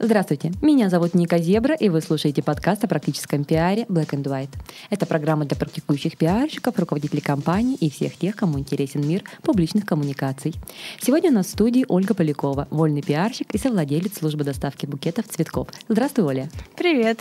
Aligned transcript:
Здравствуйте, 0.00 0.52
меня 0.62 0.90
зовут 0.90 1.14
Ника 1.14 1.38
Зебра, 1.38 1.74
и 1.74 1.88
вы 1.88 2.00
слушаете 2.00 2.40
подкаст 2.40 2.84
о 2.84 2.86
практическом 2.86 3.42
пиаре 3.42 3.82
Black 3.88 4.10
and 4.10 4.22
White. 4.22 4.50
Это 4.90 5.06
программа 5.06 5.44
для 5.44 5.56
практикующих 5.56 6.16
пиарщиков, 6.16 6.78
руководителей 6.78 7.20
компаний 7.20 7.74
и 7.74 7.90
всех 7.90 8.16
тех, 8.16 8.36
кому 8.36 8.60
интересен 8.60 9.04
мир 9.04 9.24
публичных 9.42 9.84
коммуникаций. 9.84 10.54
Сегодня 11.00 11.30
у 11.30 11.34
нас 11.34 11.46
в 11.46 11.50
студии 11.50 11.84
Ольга 11.88 12.14
Полякова, 12.14 12.68
вольный 12.70 13.02
пиарщик 13.02 13.52
и 13.52 13.58
совладелец 13.58 14.18
службы 14.18 14.44
доставки 14.44 14.86
букетов 14.86 15.26
цветков. 15.26 15.66
Здравствуй, 15.88 16.26
Оля. 16.26 16.48
Привет. 16.76 17.18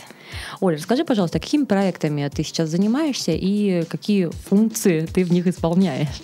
Оля, 0.59 0.77
расскажи, 0.77 1.03
пожалуйста, 1.03 1.39
какими 1.39 1.63
проектами 1.63 2.29
ты 2.31 2.43
сейчас 2.43 2.69
занимаешься 2.69 3.31
и 3.31 3.85
какие 3.85 4.29
функции 4.29 5.07
ты 5.07 5.25
в 5.25 5.31
них 5.31 5.47
исполняешь? 5.47 6.21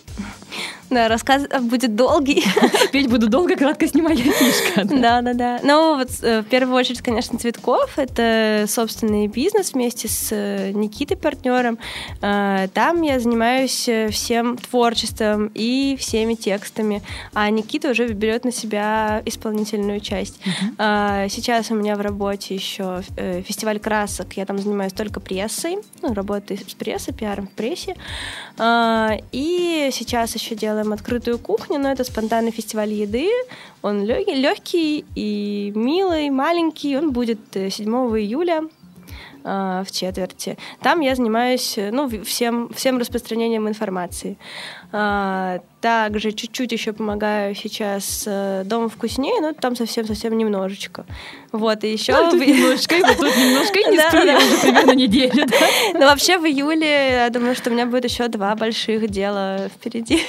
Да, 0.94 1.08
рассказ 1.08 1.48
будет 1.62 1.96
долгий. 1.96 2.44
Петь 2.92 3.10
буду 3.10 3.28
долго, 3.28 3.56
кратко 3.56 3.88
снимать 3.88 4.20
фишка. 4.20 4.86
Да, 4.86 5.22
да, 5.22 5.34
да. 5.34 5.60
Ну, 5.64 5.98
вот 5.98 6.10
э, 6.22 6.42
в 6.42 6.46
первую 6.46 6.76
очередь, 6.76 7.02
конечно, 7.02 7.40
Цветков. 7.40 7.98
Это 7.98 8.66
собственный 8.68 9.28
бизнес 9.28 9.74
вместе 9.74 10.08
с 10.08 10.30
э, 10.32 10.72
Никитой, 10.72 11.18
партнером. 11.18 11.80
Э, 12.22 12.68
там 12.74 13.02
я 13.02 13.20
занимаюсь 13.20 13.90
всем 14.12 14.58
творчеством 14.58 15.52
и 15.56 15.98
всеми 16.00 16.36
текстами. 16.36 17.02
А 17.34 17.50
Никита 17.50 17.90
уже 17.90 18.08
берет 18.10 18.46
на 18.46 18.52
себя 18.52 19.24
исполнительную 19.26 20.00
часть. 20.00 20.40
Uh-huh. 20.44 21.30
Сейчас 21.30 21.72
у 21.72 21.76
меня 21.76 21.96
в 21.96 22.02
работе 22.02 22.54
еще 22.54 23.02
фестиваль 23.48 23.80
красок. 23.80 24.34
Я 24.34 24.46
там 24.46 24.60
занимаюсь 24.60 24.94
только 24.94 25.20
прессой. 25.20 25.78
Ну, 26.02 26.14
работаю 26.14 26.60
с 26.60 26.74
прессой, 26.74 27.14
пиаром 27.14 27.48
в 27.48 27.52
прессе. 27.52 27.96
И 29.32 29.90
сейчас 29.92 30.03
еще 30.36 30.56
делаю 30.56 30.74
делаем 30.74 30.94
открытую 30.94 31.38
кухню, 31.38 31.78
но 31.78 31.92
это 31.92 32.04
спонтанный 32.04 32.52
фестиваль 32.52 32.94
еды. 32.94 33.30
Он 33.82 34.04
легкий 34.06 35.06
и 35.16 35.72
милый, 35.76 36.30
маленький. 36.30 36.98
Он 36.98 37.12
будет 37.12 37.40
7 37.54 37.62
э, 37.62 38.20
июля 38.20 38.64
э, 39.44 39.84
в 39.86 39.92
четверти. 39.92 40.58
Там 40.82 41.02
я 41.02 41.16
занимаюсь 41.16 41.78
ну, 41.92 42.10
всем, 42.24 42.70
всем 42.74 42.98
распространением 42.98 43.68
информации. 43.68 44.38
А, 44.92 45.60
также 45.82 46.32
чуть-чуть 46.32 46.72
еще 46.72 46.94
помогаю 46.94 47.56
сейчас 47.56 48.24
э, 48.28 48.64
Дому 48.64 48.90
вкуснее, 48.90 49.42
но 49.42 49.54
там 49.54 49.76
совсем-совсем 49.76 50.38
немножечко. 50.38 51.06
Вот, 51.52 51.84
и 51.84 51.92
еще... 51.92 52.14
Ну, 52.14 52.32
тут 52.32 52.40
немножко, 52.40 52.96
и 52.96 53.02
тут 53.02 53.36
немножко, 53.36 53.80
и 53.80 53.92
не 53.92 53.98
сплю 54.08 54.38
уже 54.38 54.62
примерно 54.62 54.92
неделю. 54.92 55.46
Ну, 55.94 56.00
вообще 56.00 56.38
в 56.38 56.46
июле, 56.46 57.12
я 57.12 57.30
думаю, 57.30 57.56
что 57.56 57.70
у 57.70 57.74
меня 57.74 57.86
будет 57.86 58.06
еще 58.06 58.28
два 58.28 58.56
больших 58.56 59.10
дела 59.10 59.70
впереди. 59.70 60.22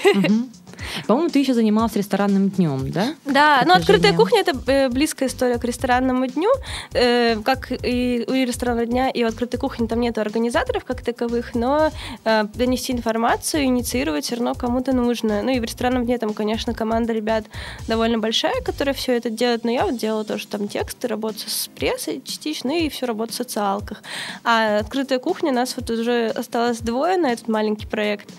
По-моему, 1.07 1.31
ты 1.31 1.39
еще 1.39 1.55
занималась 1.55 1.95
ресторанным 1.97 2.51
днем, 2.51 2.91
да? 2.91 3.15
Да, 3.25 3.63
но 3.65 3.75
ну, 3.75 3.81
открытая 3.81 4.13
кухня 4.15 4.41
это 4.41 4.59
э, 4.67 4.89
близкая 4.89 5.29
история 5.29 5.59
к 5.59 5.65
ресторанному 5.65 6.27
дню. 6.27 6.51
Э, 6.93 7.37
как 7.43 7.71
и 7.71 8.25
у 8.27 8.33
ресторанного 8.33 8.87
дня, 8.87 9.11
и 9.11 9.25
у 9.25 9.27
открытой 9.27 9.59
кухни 9.59 9.87
там 9.87 10.01
нету 10.01 10.21
организаторов 10.21 10.85
как 10.85 11.03
таковых, 11.03 11.55
но 11.55 11.91
э, 12.25 12.45
донести 12.55 12.93
информацию, 12.93 13.65
инициировать 13.65 14.25
все 14.25 14.37
равно 14.37 14.55
кому-то 14.55 14.93
нужно. 14.93 15.43
Ну 15.43 15.51
и 15.51 15.61
в 15.61 15.65
ресторанном 15.65 16.05
дне 16.05 16.19
там, 16.19 16.35
конечно, 16.35 16.75
команда 16.75 17.13
ребят 17.13 17.45
довольно 17.89 18.19
большая, 18.19 18.61
которая 18.63 18.95
все 18.95 19.17
это 19.17 19.31
делает, 19.31 19.65
но 19.65 19.71
я 19.71 19.85
вот 19.85 19.99
делала 19.99 20.25
тоже 20.25 20.47
там 20.47 20.69
тексты, 20.69 21.09
работаю 21.09 21.49
с 21.49 21.69
прессой 21.75 22.23
частично 22.25 22.79
и 22.79 22.89
все 22.89 23.07
работаю 23.07 23.35
в 23.35 23.37
социалках. 23.37 24.03
А 24.45 24.79
открытая 24.79 25.19
кухня, 25.19 25.53
нас 25.53 25.77
вот 25.77 25.91
уже 25.91 26.29
осталось 26.29 26.79
двое 26.79 27.17
на 27.17 27.33
этот 27.33 27.49
маленький 27.49 27.87
проект. 27.87 28.31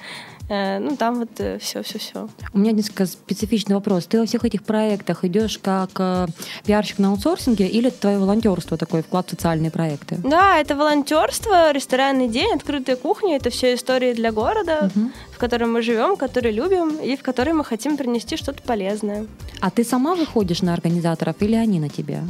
Э, 0.49 0.79
ну, 0.79 0.95
там 0.95 1.19
вот 1.19 1.29
все-все-все. 1.61 2.25
Э, 2.25 2.45
У 2.53 2.59
меня 2.59 2.71
несколько 2.71 3.05
специфичный 3.05 3.75
вопрос. 3.75 4.05
Ты 4.05 4.19
во 4.19 4.25
всех 4.25 4.45
этих 4.45 4.63
проектах 4.63 5.23
идешь 5.23 5.57
как 5.57 5.91
э, 5.97 6.27
пиарщик 6.65 6.99
на 6.99 7.09
аутсорсинге 7.09 7.67
или 7.67 7.87
это 7.87 8.01
твое 8.01 8.19
волонтерство, 8.19 8.77
такой 8.77 9.01
вклад 9.01 9.27
в 9.27 9.31
социальные 9.31 9.71
проекты? 9.71 10.17
Да, 10.23 10.59
это 10.59 10.75
волонтерство, 10.75 11.71
ресторанный 11.71 12.27
день, 12.27 12.53
открытая 12.53 12.95
кухня, 12.95 13.37
это 13.37 13.49
все 13.49 13.73
истории 13.73 14.13
для 14.13 14.31
города, 14.31 14.91
угу. 14.95 15.11
В 15.35 15.37
котором 15.37 15.73
мы 15.73 15.81
живем, 15.81 16.15
который 16.15 16.51
любим 16.51 16.97
и 16.97 17.15
в 17.15 17.23
который 17.23 17.53
мы 17.53 17.63
хотим 17.63 17.97
принести 17.97 18.37
что-то 18.37 18.61
полезное. 18.61 19.25
А 19.61 19.69
ты 19.71 19.83
сама 19.83 20.15
выходишь 20.15 20.61
на 20.61 20.73
организаторов 20.73 21.35
или 21.39 21.55
они 21.55 21.79
на 21.79 21.89
тебя? 21.89 22.21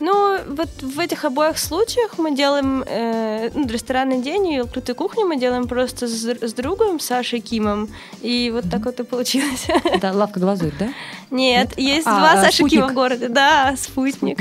Ну, 0.00 0.38
вот 0.48 0.68
в 0.80 0.98
этих 0.98 1.24
обоих 1.24 1.58
случаях 1.58 2.18
мы 2.18 2.34
делаем 2.34 2.84
э, 2.86 3.50
ну, 3.54 3.66
ресторанный 3.66 4.22
день 4.22 4.46
и 4.46 4.58
открытую 4.58 4.96
кухню 4.96 5.26
мы 5.26 5.38
делаем 5.38 5.68
просто 5.68 6.06
с, 6.06 6.24
с 6.24 6.52
другом, 6.54 6.98
Сашей 7.00 7.40
Ки 7.40 7.58
Кимом. 7.58 7.88
И 8.22 8.50
вот 8.52 8.70
так 8.70 8.84
вот 8.84 9.00
и 9.00 9.04
получилось. 9.04 9.66
Да, 10.00 10.12
лавка 10.12 10.38
глазурь, 10.38 10.72
да? 10.78 10.88
Нет, 11.30 11.76
Нет? 11.76 11.78
есть 11.78 12.06
а, 12.06 12.18
два 12.18 12.32
а, 12.32 12.44
Саши 12.44 12.64
Кима 12.64 12.88
в 12.88 12.94
городе. 12.94 13.28
Да, 13.28 13.74
спутник. 13.76 14.38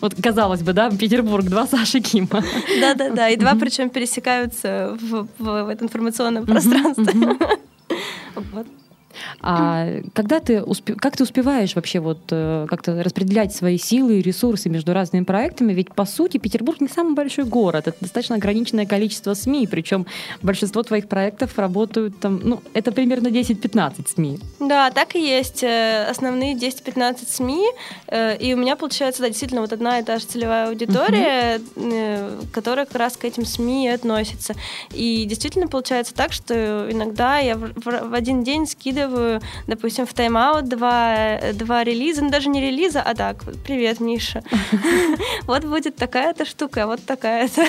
Вот 0.00 0.14
казалось 0.22 0.62
бы, 0.62 0.72
да, 0.72 0.90
Петербург, 0.90 1.44
два 1.44 1.66
Саши 1.66 2.00
Кима. 2.00 2.42
Да, 2.80 2.94
да, 2.94 3.10
да. 3.10 3.28
И 3.28 3.36
два 3.36 3.54
причем 3.54 3.90
пересекаются 3.90 4.96
в, 5.00 5.28
в, 5.38 5.64
в 5.64 5.68
это 5.68 5.84
информационном 5.84 6.46
пространстве. 6.46 7.06
Вот. 8.52 8.66
А 9.40 9.86
когда 10.12 10.40
ты 10.40 10.62
успе... 10.62 10.94
как 10.94 11.16
ты 11.16 11.22
успеваешь 11.22 11.74
вообще 11.74 12.00
вот 12.00 12.18
э, 12.30 12.66
как-то 12.68 13.02
распределять 13.02 13.54
свои 13.54 13.78
силы 13.78 14.18
и 14.18 14.22
ресурсы 14.22 14.68
между 14.68 14.92
разными 14.92 15.24
проектами? 15.24 15.72
Ведь 15.72 15.94
по 15.94 16.04
сути 16.04 16.38
Петербург 16.38 16.80
не 16.80 16.88
самый 16.88 17.14
большой 17.14 17.44
город, 17.44 17.88
это 17.88 17.96
достаточно 18.00 18.36
ограниченное 18.36 18.86
количество 18.86 19.34
СМИ, 19.34 19.66
причем 19.66 20.06
большинство 20.42 20.82
твоих 20.82 21.08
проектов 21.08 21.58
работают 21.58 22.18
там, 22.20 22.40
ну 22.42 22.62
это 22.74 22.92
примерно 22.92 23.28
10-15 23.28 24.08
СМИ. 24.14 24.38
Да, 24.60 24.90
так 24.90 25.14
и 25.14 25.20
есть. 25.20 25.62
Э, 25.62 26.06
основные 26.10 26.54
10-15 26.54 27.28
СМИ, 27.28 27.66
э, 28.08 28.36
и 28.38 28.54
у 28.54 28.56
меня 28.56 28.76
получается, 28.76 29.22
да, 29.22 29.28
действительно 29.28 29.60
вот 29.60 29.72
одна 29.72 29.98
и 29.98 30.02
та 30.02 30.18
же 30.18 30.26
целевая 30.26 30.68
аудитория, 30.68 31.58
uh-huh. 31.58 32.46
которая 32.52 32.86
как 32.86 32.96
раз 32.96 33.16
к 33.16 33.24
этим 33.24 33.44
СМИ 33.44 33.88
относится. 33.88 34.54
И 34.92 35.24
действительно 35.26 35.68
получается 35.68 36.14
так, 36.14 36.32
что 36.32 36.88
иногда 36.90 37.38
я 37.38 37.56
в, 37.56 37.70
в 37.84 38.14
один 38.14 38.42
день 38.42 38.66
скидываю 38.66 39.05
скидываю, 39.06 39.40
допустим, 39.66 40.06
в 40.06 40.12
тайм-аут 40.12 40.68
два, 40.68 41.38
два 41.54 41.84
релиза, 41.84 42.22
ну 42.22 42.30
даже 42.30 42.48
не 42.48 42.60
релиза, 42.60 43.02
а 43.02 43.14
так, 43.14 43.44
привет, 43.64 44.00
Миша. 44.00 44.42
Вот 45.42 45.64
будет 45.64 45.96
такая-то 45.96 46.44
штука, 46.44 46.86
вот 46.86 47.04
такая-то. 47.04 47.64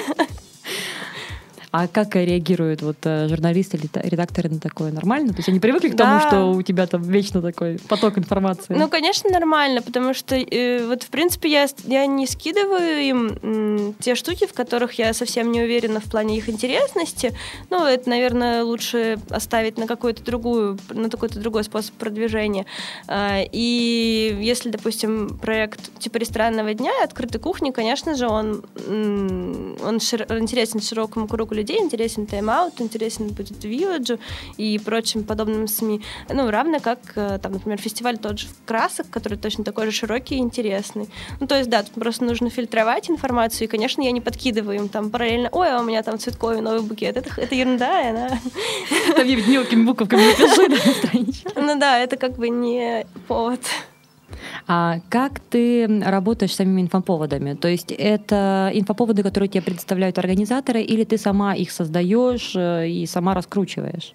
А 1.72 1.88
как 1.88 2.16
реагируют 2.16 2.82
вот 2.82 2.98
э, 3.04 3.28
журналисты 3.28 3.78
или 3.78 3.90
редакторы 4.08 4.50
на 4.50 4.60
такое? 4.60 4.92
Нормально? 4.92 5.30
То 5.30 5.38
есть 5.38 5.50
они 5.50 5.60
привыкли 5.60 5.90
к 5.90 5.98
тому, 5.98 6.20
что 6.20 6.52
у 6.52 6.62
тебя 6.62 6.88
там 6.88 7.02
вечно 7.02 7.42
такой 7.42 7.78
поток 7.90 8.18
информации? 8.18 8.74
Ну, 8.74 8.88
конечно, 8.88 9.30
нормально, 9.30 9.82
потому 9.82 10.14
что 10.14 10.36
э, 10.36 10.86
вот, 10.88 11.04
в 11.04 11.10
принципе, 11.10 11.50
я, 11.50 11.68
я 11.86 12.06
не 12.06 12.26
скидываю 12.26 13.02
им 13.02 13.38
м, 13.42 13.94
те 14.00 14.16
штуки, 14.16 14.48
в 14.48 14.54
которых 14.54 14.94
я 14.94 15.14
совсем 15.14 15.52
не 15.52 15.62
уверена 15.62 16.00
в 16.00 16.06
плане 16.06 16.38
их 16.38 16.48
интересности. 16.48 17.34
Ну, 17.70 17.86
это, 17.86 18.10
наверное, 18.10 18.64
лучше 18.64 19.20
оставить 19.30 19.78
на 19.78 19.88
какую-то 19.88 20.24
другую, 20.24 20.80
на 20.90 21.10
какой-то 21.10 21.40
другой 21.40 21.66
способ 21.66 21.94
продвижения. 21.96 22.66
А, 23.08 23.42
и 23.52 24.38
если, 24.40 24.70
допустим, 24.70 25.38
проект 25.38 26.00
типа 26.00 26.18
ресторанного 26.18 26.74
дня, 26.74 26.92
открытой 27.04 27.42
кухни, 27.42 27.72
конечно 27.72 28.16
же, 28.16 28.28
он, 28.28 28.64
он 28.88 30.00
шир, 30.00 30.26
интересен 30.30 30.80
широкому 30.80 31.28
кругу 31.28 31.57
людей, 31.58 31.80
интересен 31.80 32.26
тайм-аут, 32.26 32.80
интересен 32.80 33.28
будет 33.30 33.64
Вилладжу 33.64 34.20
и 34.58 34.80
прочим 34.80 35.24
подобным 35.24 35.68
СМИ. 35.68 36.02
Ну, 36.30 36.50
равно 36.50 36.80
как, 36.80 37.00
э, 37.16 37.40
там, 37.42 37.54
например, 37.54 37.80
фестиваль 37.80 38.18
тот 38.18 38.40
же 38.40 38.48
красок, 38.66 39.10
который 39.10 39.38
точно 39.38 39.64
такой 39.64 39.86
же 39.86 39.92
широкий 39.92 40.36
и 40.36 40.40
интересный. 40.40 41.10
Ну, 41.40 41.48
то 41.48 41.58
есть, 41.58 41.70
да, 41.70 41.84
тут 41.84 41.94
просто 41.94 42.24
нужно 42.24 42.50
фильтровать 42.50 43.10
информацию, 43.10 43.68
и, 43.68 43.72
конечно, 43.72 44.02
я 44.02 44.12
не 44.12 44.22
подкидываю 44.22 44.78
им 44.78 44.90
там 44.90 45.10
параллельно, 45.10 45.50
ой, 45.52 45.72
а 45.72 45.82
у 45.82 45.84
меня 45.84 46.04
там 46.04 46.20
цветковый 46.20 46.62
новый 46.62 46.82
букет. 46.82 47.18
Это, 47.18 47.30
это 47.38 47.56
ерунда, 47.56 48.02
и 48.02 48.08
она... 48.10 48.30
Там 49.16 49.28
мелкими 49.28 49.84
буковками 49.84 50.28
напиши 50.28 50.70
на 50.70 50.94
страничке. 50.94 51.50
Ну 51.56 51.80
да, 51.80 52.00
это 52.00 52.18
как 52.18 52.38
бы 52.38 52.50
не 52.50 53.06
повод. 53.28 53.62
А 54.68 55.00
как 55.10 55.40
ты 55.40 56.02
работаешь 56.04 56.54
с 56.54 56.56
самими 56.56 56.82
инфоповодами? 56.82 57.54
То 57.54 57.68
есть 57.68 57.92
это 57.92 58.70
инфоповоды, 58.74 59.24
которые 59.24 59.50
тебе 59.50 59.62
предоставляют 59.62 60.18
организаторы, 60.18 60.82
или 60.82 61.04
ты 61.04 61.18
сама 61.18 61.56
их 61.56 61.72
создаешь 61.72 62.54
э, 62.56 62.90
и 62.90 63.06
сама 63.06 63.34
раскручиваешь? 63.34 64.14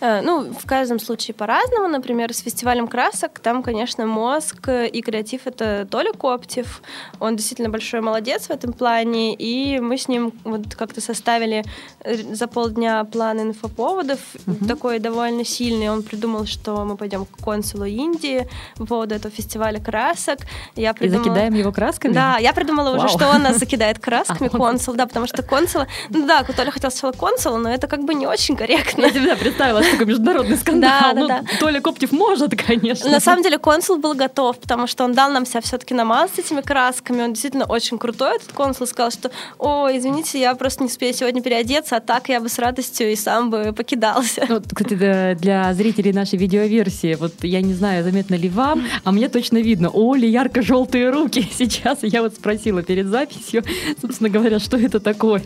Э, 0.00 0.20
ну, 0.22 0.52
в 0.52 0.66
каждом 0.66 0.98
случае 0.98 1.34
по-разному. 1.34 1.88
Например, 1.88 2.32
с 2.32 2.40
фестивалем 2.40 2.88
красок 2.88 3.38
там, 3.38 3.62
конечно, 3.62 4.06
мозг 4.06 4.68
и 4.68 5.02
креатив— 5.02 5.42
это 5.44 5.86
Толя 5.90 6.12
Коптев. 6.12 6.82
Он 7.20 7.36
действительно 7.36 7.70
большой 7.70 8.00
молодец 8.00 8.46
в 8.46 8.50
этом 8.50 8.72
плане, 8.72 9.34
и 9.34 9.78
мы 9.80 9.96
с 9.96 10.08
ним 10.08 10.32
вот 10.44 10.74
как-то 10.74 11.00
составили 11.00 11.64
э, 12.00 12.34
за 12.34 12.46
полдня 12.48 13.04
план 13.04 13.40
инфоповодов, 13.40 14.18
угу. 14.46 14.66
такой 14.66 14.98
довольно 14.98 15.44
сильный. 15.44 15.90
Он 15.90 16.02
придумал, 16.02 16.46
что 16.46 16.84
мы 16.84 16.96
пойдем 16.96 17.24
к 17.24 17.36
консулу 17.42 17.84
Индии 17.84 18.48
по 18.76 18.86
поводу 18.86 19.14
этого 19.14 19.32
фестиваля 19.32 19.51
красок 19.58 19.92
красок. 19.92 20.38
Я 20.76 20.90
И 20.90 20.94
придумала... 20.94 21.24
закидаем 21.24 21.54
его 21.54 21.72
красками? 21.72 22.12
Да, 22.12 22.38
я 22.38 22.52
придумала 22.52 22.90
уже, 22.90 23.06
Вау. 23.06 23.08
что 23.08 23.28
он 23.28 23.42
нас 23.42 23.58
закидает 23.58 23.98
красками, 23.98 24.48
А, 24.52 24.56
он- 24.56 24.60
консул, 24.60 24.94
да, 24.94 25.06
потому 25.06 25.26
что 25.26 25.42
консул... 25.42 25.82
Ну 26.10 26.26
да, 26.26 26.42
Толя 26.44 26.70
хотел 26.70 26.90
сначала 26.90 27.12
консула, 27.12 27.58
но 27.58 27.70
это 27.72 27.86
как 27.88 28.04
бы 28.04 28.14
не 28.14 28.26
очень 28.26 28.56
корректно. 28.56 29.02
Я 29.06 29.12
себе 29.12 29.36
представила 29.36 29.82
такой 29.82 30.06
международный 30.06 30.56
скандал. 30.62 30.90
Да, 30.90 31.12
да, 31.12 31.20
Ну, 31.20 31.28
да. 31.28 31.42
Толя 31.60 31.80
Коптев 31.80 32.12
может, 32.12 32.54
конечно. 32.66 33.10
На 33.10 33.20
самом 33.20 33.42
деле 33.42 33.58
консул 33.58 33.98
был 33.98 34.14
готов, 34.14 34.58
потому 34.58 34.86
что 34.86 35.04
он 35.04 35.12
дал 35.12 35.30
нам 35.30 35.44
себя 35.46 35.60
все-таки 35.60 35.94
намазать 35.94 36.38
этими 36.38 36.60
красками. 36.60 37.22
Он 37.22 37.32
действительно 37.32 37.66
очень 37.66 37.98
крутой, 37.98 38.36
этот 38.36 38.52
консул. 38.52 38.86
Сказал, 38.86 39.10
что, 39.10 39.30
ой, 39.58 39.98
извините, 39.98 40.40
я 40.40 40.54
просто 40.54 40.82
не 40.82 40.88
успею 40.88 41.14
сегодня 41.14 41.42
переодеться, 41.42 41.96
а 41.96 42.00
так 42.00 42.28
я 42.28 42.40
бы 42.40 42.48
с 42.48 42.58
радостью 42.58 43.12
и 43.12 43.16
сам 43.16 43.50
бы 43.50 43.72
покидался. 43.72 44.44
Ну, 44.48 44.60
кстати, 44.60 44.94
да, 44.94 45.34
для 45.34 45.72
зрителей 45.74 46.12
нашей 46.12 46.38
видеоверсии, 46.38 47.14
вот 47.14 47.32
я 47.42 47.60
не 47.60 47.74
знаю, 47.74 48.04
заметно 48.04 48.34
ли 48.34 48.48
вам, 48.48 48.84
а 49.04 49.12
мне 49.12 49.28
точно 49.28 49.41
видно, 49.50 49.90
у 49.90 50.12
Оли 50.12 50.26
ярко-желтые 50.26 51.10
руки 51.10 51.48
сейчас. 51.58 51.98
Я 52.02 52.22
вот 52.22 52.34
спросила 52.34 52.82
перед 52.82 53.06
записью, 53.06 53.64
собственно 54.00 54.30
говоря, 54.30 54.58
что 54.58 54.76
это 54.76 55.00
такое. 55.00 55.42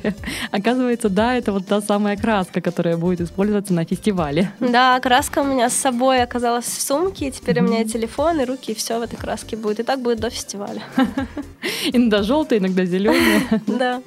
Оказывается, 0.51 1.09
да, 1.09 1.35
это 1.35 1.53
вот 1.53 1.67
та 1.67 1.81
самая 1.81 2.17
краска, 2.17 2.61
которая 2.61 2.97
будет 2.97 3.21
использоваться 3.21 3.73
на 3.73 3.85
фестивале. 3.85 4.53
Да, 4.61 5.01
краска 5.01 5.41
у 5.41 5.45
меня 5.45 5.71
с 5.71 5.75
собой 5.75 6.23
оказалась 6.23 6.67
в 6.67 6.81
сумке, 6.81 7.29
и 7.29 7.31
теперь 7.31 7.61
у 7.61 7.63
меня 7.63 7.85
телефон, 7.85 8.41
и 8.41 8.45
руки, 8.45 8.73
и 8.73 8.75
все 8.75 8.99
в 8.99 9.03
этой 9.03 9.17
краске 9.17 9.57
будет. 9.57 9.81
И 9.81 9.83
так 9.83 10.01
будет 10.01 10.21
до 10.21 10.31
фестиваля. 10.31 10.83
Иногда 11.93 12.23
желтые, 12.23 12.59
иногда 12.59 12.85
зеленые. 12.85 13.43
Да. 13.67 14.03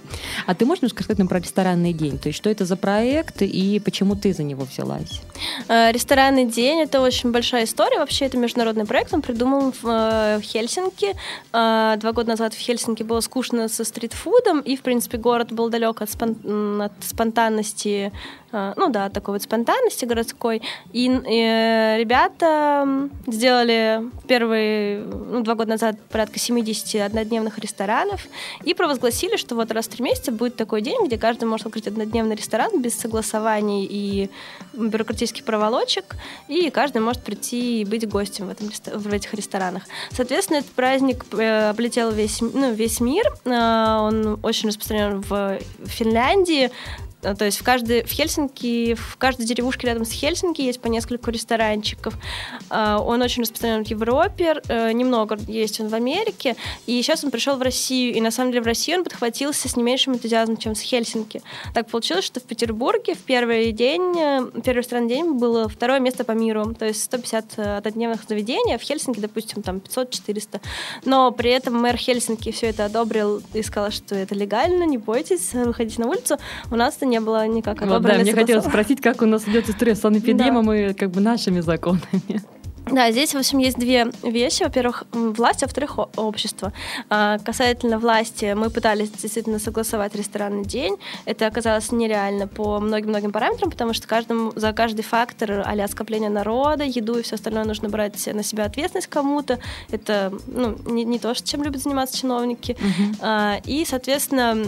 А 0.48 0.56
ты 0.56 0.66
можешь 0.66 0.82
немножко 0.82 1.04
сказать 1.04 1.20
нам 1.20 1.28
про 1.28 1.40
ресторанный 1.40 1.94
день? 1.94 2.18
То 2.18 2.30
есть, 2.30 2.38
что 2.38 2.50
это 2.50 2.66
за 2.66 2.76
проект 2.76 3.42
и 3.42 3.80
почему 3.84 4.16
ты 4.16 4.34
за 4.34 4.44
него 4.44 4.64
взялась? 4.64 5.22
Э, 5.68 5.92
Ресторанный 5.92 6.46
день— 6.46 6.80
это 6.82 7.02
очень 7.02 7.32
большая 7.32 7.66
история. 7.66 8.00
Вообще, 8.00 8.26
это 8.26 8.38
международный 8.38 8.86
проект. 8.86 9.14
Он 9.14 9.22
придумал 9.22 9.72
э, 9.86 10.38
в 10.38 10.42
Хельсинки. 10.42 11.16
Э, 11.54 11.96
Два 11.98 12.12
года 12.12 12.30
назад 12.30 12.54
в 12.54 12.58
Хельсинки 12.58 13.04
было 13.04 13.20
скучно 13.22 13.68
со 13.68 13.84
стритфудом, 13.84 14.60
и, 14.62 14.76
в 14.76 14.81
принципе, 14.81 15.18
город 15.18 15.52
был 15.52 15.70
далек 15.70 16.02
от, 16.02 16.10
спон- 16.10 16.84
от 16.86 16.92
спонтанности, 17.02 18.12
э, 18.52 18.74
ну 18.76 18.90
да, 18.90 19.06
от 19.06 19.14
такой 19.14 19.34
вот 19.36 19.42
спонтанности 19.44 20.06
городской. 20.06 20.62
И 20.94 21.08
э, 21.10 21.98
ребята 22.00 23.10
сделали 23.28 24.02
первые, 24.28 25.04
ну, 25.04 25.42
два 25.42 25.56
года 25.56 25.72
назад 25.72 25.96
порядка 26.10 26.40
70 26.40 27.02
однодневных 27.02 27.58
ресторанов 27.60 28.28
и 28.64 28.74
провозгласили, 28.74 29.38
что 29.38 29.56
вот 29.56 29.72
раз 29.72 29.86
в 29.88 29.90
три 29.90 30.04
месяца 30.04 30.31
будет 30.31 30.56
такой 30.56 30.81
день, 30.81 31.06
где 31.06 31.18
каждый 31.18 31.46
может 31.46 31.66
открыть 31.68 31.88
однодневный 31.88 32.36
ресторан 32.36 32.81
без 32.81 32.96
согласований 32.98 33.86
и 33.90 34.30
бюрократических 34.74 35.44
проволочек, 35.44 36.16
и 36.48 36.70
каждый 36.70 37.02
может 37.02 37.24
прийти 37.24 37.81
и 37.81 37.86
быть 37.86 38.08
гостем 38.08 38.48
в, 38.48 38.50
этом, 38.50 38.70
в 39.00 39.14
этих 39.14 39.34
ресторанах. 39.34 39.69
Соответственно, 40.12 40.57
этот 40.57 40.71
праздник 40.71 41.25
э, 41.33 41.69
облетел 41.69 42.12
весь, 42.12 42.42
ну, 42.42 42.71
весь 42.71 43.00
мир, 43.00 43.25
Э, 43.45 44.00
он 44.01 44.39
очень 44.44 44.69
распространен 44.69 45.21
в 45.21 45.60
Финляндии, 45.86 46.71
то 47.21 47.45
есть 47.45 47.60
в 47.60 47.63
каждой 47.63 48.04
в 48.04 48.10
Хельсинки, 48.10 48.94
в 48.94 49.18
каждой 49.18 49.45
деревушке 49.45 49.88
рядом 49.88 50.06
с 50.06 50.12
Хельсинки 50.12 50.62
есть 50.62 50.80
по 50.80 50.88
нескольку 50.88 51.31
ресторанчиков. 51.31 52.13
Э, 52.69 52.98
Он 53.00 53.21
очень 53.21 53.44
распространен 53.44 53.83
в 53.83 53.88
Европе, 53.88 54.62
э, 54.68 54.92
немного 54.92 55.38
есть 55.48 55.80
он 55.81 55.89
в 55.89 55.95
Америке, 55.95 56.56
и 56.86 57.01
сейчас 57.01 57.24
он 57.24 57.31
пришел 57.31 57.57
в 57.57 57.62
Россию, 57.62 58.13
и 58.13 58.21
на 58.21 58.31
самом 58.31 58.51
деле 58.51 58.63
в 58.63 58.68
России 58.68 58.95
он 58.95 59.04
подхватился 59.04 59.68
с 59.68 59.75
не 59.75 59.83
меньшим 59.83 60.13
энтузиазмом, 60.13 60.57
чем 60.57 60.75
с 60.75 60.81
Хельсинки. 60.81 61.42
Так 61.74 61.89
получилось, 61.89 62.25
что 62.25 62.39
в 62.39 62.44
Петербурге 62.44 63.16
в 63.16 63.19
первый 63.19 63.71
день, 63.71 64.18
э, 64.18 64.51
первый 64.63 64.80
ресторанный 64.80 65.10
день 65.10 65.33
было 65.33 65.68
второе 65.68 66.00
место 66.00 66.24
по 66.24 66.31
миру, 66.31 66.74
то 66.74 66.86
есть 66.86 67.04
150 67.04 67.60
однодневных 67.60 68.21
заведений, 68.27 68.75
а 68.75 68.77
в 68.77 68.81
Хельсинки, 68.81 69.19
допустим, 69.19 69.62
там 69.62 69.77
500-400. 69.77 70.62
Но 71.06 71.31
при 71.31 71.51
этом 71.51 71.75
мэр 71.75 71.98
Хельсинки 71.98 72.51
все 72.51 72.68
это 72.68 72.86
одобрил 72.86 73.42
и 73.54 73.62
сказал, 73.62 73.92
что 73.92 74.16
это 74.16 74.36
легально, 74.36 74.83
не 74.83 74.98
бойтесь, 74.98 75.54
выходите 75.54 76.01
на 76.01 76.07
улицу. 76.07 76.38
У 76.71 76.75
нас 76.75 76.95
не 77.10 77.20
было 77.20 77.48
никак. 77.48 77.82
Вот, 77.82 78.02
да, 78.02 78.16
мне 78.16 78.34
хотелось 78.34 78.66
спросить, 78.66 79.02
как 79.02 79.22
у 79.22 79.26
нас 79.26 79.48
идет 79.48 79.70
история 79.70 79.96
с 79.96 80.02
санэпидемом 80.02 80.72
и 80.72 80.94
как 80.94 81.12
бы 81.12 81.20
нашими 81.22 81.60
законами. 81.60 82.42
Да, 82.92 83.12
здесь, 83.12 83.34
в 83.34 83.38
общем, 83.38 83.60
есть 83.60 83.78
две 83.78 84.08
вещи. 84.24 84.64
Во-первых, 84.64 85.04
власть, 85.12 85.62
а 85.64 85.68
во-вторых, 85.68 86.00
общество. 86.18 86.74
А, 87.10 87.38
Касательно 87.40 88.00
власти, 88.00 88.54
мы 88.56 88.70
пытались 88.70 89.12
действительно 89.12 89.60
согласовать 89.60 90.16
ресторанный 90.16 90.66
день. 90.66 90.98
Это 91.26 91.46
оказалось 91.46 91.92
нереально 91.92 92.48
по 92.48 92.80
многим-многим 92.80 93.32
параметрам, 93.32 93.70
потому 93.70 93.94
что 93.94 94.08
каждому, 94.08 94.52
за 94.56 94.74
каждый 94.74 95.04
фактор 95.04 95.64
а 95.66 95.88
скопления 95.88 96.30
народа, 96.30 96.84
еду 96.84 97.18
и 97.18 97.22
все 97.22 97.36
остальное 97.36 97.64
нужно 97.64 97.90
брать 97.90 98.14
на 98.34 98.44
себя 98.44 98.66
ответственность 98.66 99.08
кому-то. 99.08 99.60
Это 99.92 100.34
ну, 100.48 100.78
не, 100.86 101.04
не 101.04 101.20
то, 101.20 101.34
чем 101.36 101.64
любят 101.64 101.82
заниматься 101.82 102.18
чиновники. 102.18 102.76
А, 103.22 103.60
И, 103.66 103.86
соответственно, 103.86 104.66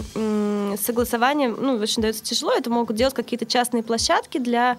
согласование 0.76 1.48
ну, 1.48 1.74
очень 1.74 2.02
дается 2.02 2.22
тяжело. 2.22 2.52
Это 2.52 2.70
могут 2.70 2.96
делать 2.96 3.14
какие-то 3.14 3.46
частные 3.46 3.82
площадки 3.82 4.38
для, 4.38 4.76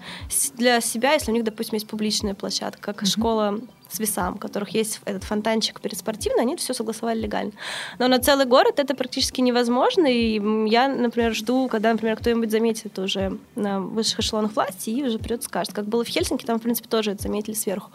для 0.54 0.80
себя, 0.80 1.12
если 1.12 1.30
у 1.30 1.34
них, 1.34 1.44
допустим, 1.44 1.74
есть 1.74 1.86
публичная 1.86 2.34
площадка, 2.34 2.92
как 2.92 3.06
школа 3.06 3.33
школа 3.34 3.58
с 3.94 3.98
весам, 3.98 4.34
у 4.34 4.38
которых 4.38 4.70
есть 4.70 5.00
этот 5.04 5.24
фонтанчик 5.24 5.80
перед 5.80 5.98
спортивной, 5.98 6.42
они 6.42 6.56
все 6.56 6.74
согласовали 6.74 7.20
легально. 7.20 7.52
Но 7.98 8.08
на 8.08 8.18
целый 8.18 8.46
город 8.46 8.78
это 8.78 8.94
практически 8.94 9.40
невозможно, 9.40 10.06
и 10.06 10.40
я, 10.68 10.88
например, 10.88 11.34
жду, 11.34 11.68
когда, 11.68 11.92
например, 11.92 12.16
кто-нибудь 12.16 12.50
заметит 12.50 12.98
уже 12.98 13.38
на 13.54 13.80
высших 13.80 14.20
эшелонах 14.20 14.54
власти 14.54 14.90
и 14.90 15.02
уже 15.02 15.18
придет 15.18 15.44
скажет. 15.44 15.72
Как 15.72 15.86
было 15.86 16.04
в 16.04 16.08
Хельсинки, 16.08 16.44
там, 16.44 16.58
в 16.58 16.62
принципе, 16.62 16.88
тоже 16.88 17.12
это 17.12 17.22
заметили 17.22 17.54
сверху. 17.54 17.90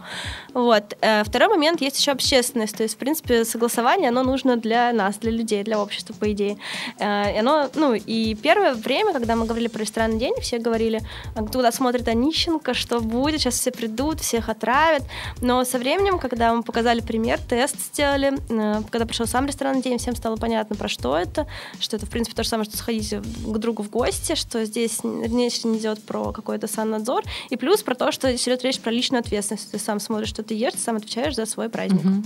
Вот. 0.53 0.95
Э, 1.01 1.23
Второй 1.23 1.49
момент, 1.49 1.81
есть 1.81 1.99
еще 1.99 2.11
общественность, 2.11 2.77
то 2.77 2.83
есть, 2.83 2.95
в 2.95 2.97
принципе, 2.97 3.43
согласование, 3.45 4.09
оно 4.09 4.23
нужно 4.23 4.57
для 4.57 4.93
нас, 4.93 5.17
для 5.17 5.31
людей, 5.31 5.63
для 5.63 5.79
общества, 5.79 6.13
по 6.13 6.31
идее. 6.31 6.57
Э, 6.99 7.35
И 7.35 7.37
оно, 7.39 7.69
ну, 7.75 7.93
и 7.93 8.35
первое 8.35 8.73
время, 8.73 9.13
когда 9.13 9.35
мы 9.35 9.45
говорили 9.45 9.67
про 9.67 9.79
ресторанный 9.81 10.19
день, 10.19 10.33
все 10.41 10.59
говорили, 10.59 11.01
«А 11.35 11.43
туда 11.43 11.71
смотрит 11.71 12.07
Онищенко, 12.07 12.73
что 12.73 12.99
будет, 12.99 13.41
сейчас 13.41 13.55
все 13.55 13.71
придут, 13.71 14.19
всех 14.21 14.49
отравят. 14.49 15.03
Но 15.41 15.63
со 15.65 15.77
временем, 15.77 15.88
когда 16.19 16.53
мы 16.53 16.63
показали 16.63 17.01
пример, 17.01 17.39
тест 17.39 17.79
сделали, 17.79 18.33
э, 18.49 18.81
когда 18.89 19.05
пришел 19.05 19.25
сам 19.25 19.45
ресторанный 19.45 19.81
день, 19.81 19.97
всем 19.97 20.15
стало 20.15 20.35
понятно, 20.35 20.75
про 20.75 20.87
что 20.87 21.17
это, 21.17 21.47
что 21.79 21.95
это, 21.95 22.05
в 22.05 22.09
принципе, 22.09 22.35
то 22.35 22.43
же 22.43 22.49
самое, 22.49 22.67
что 22.69 22.77
сходить 22.77 23.13
к 23.13 23.57
другу 23.57 23.83
в 23.83 23.89
гости, 23.89 24.35
что 24.35 24.63
здесь 24.65 24.99
речь 25.03 25.63
не 25.63 25.77
идет 25.77 26.03
про 26.03 26.31
какой-то 26.31 26.67
саннадзор, 26.67 27.23
и 27.49 27.55
плюс 27.55 27.83
про 27.83 27.95
то, 27.95 28.11
что 28.11 28.29
здесь 28.29 28.47
идет 28.47 28.63
речь 28.63 28.79
про 28.79 28.91
личную 28.91 29.21
ответственность. 29.21 29.71
Ты 29.71 29.79
сам 29.79 29.99
смотришь, 29.99 30.29
что 30.29 30.43
ты 30.43 30.53
ешь, 30.53 30.73
ты 30.73 30.79
сам 30.79 30.97
отвечаешь 30.97 31.35
за 31.35 31.45
свой 31.45 31.69
праздник. 31.69 32.03
Мгм. 32.03 32.23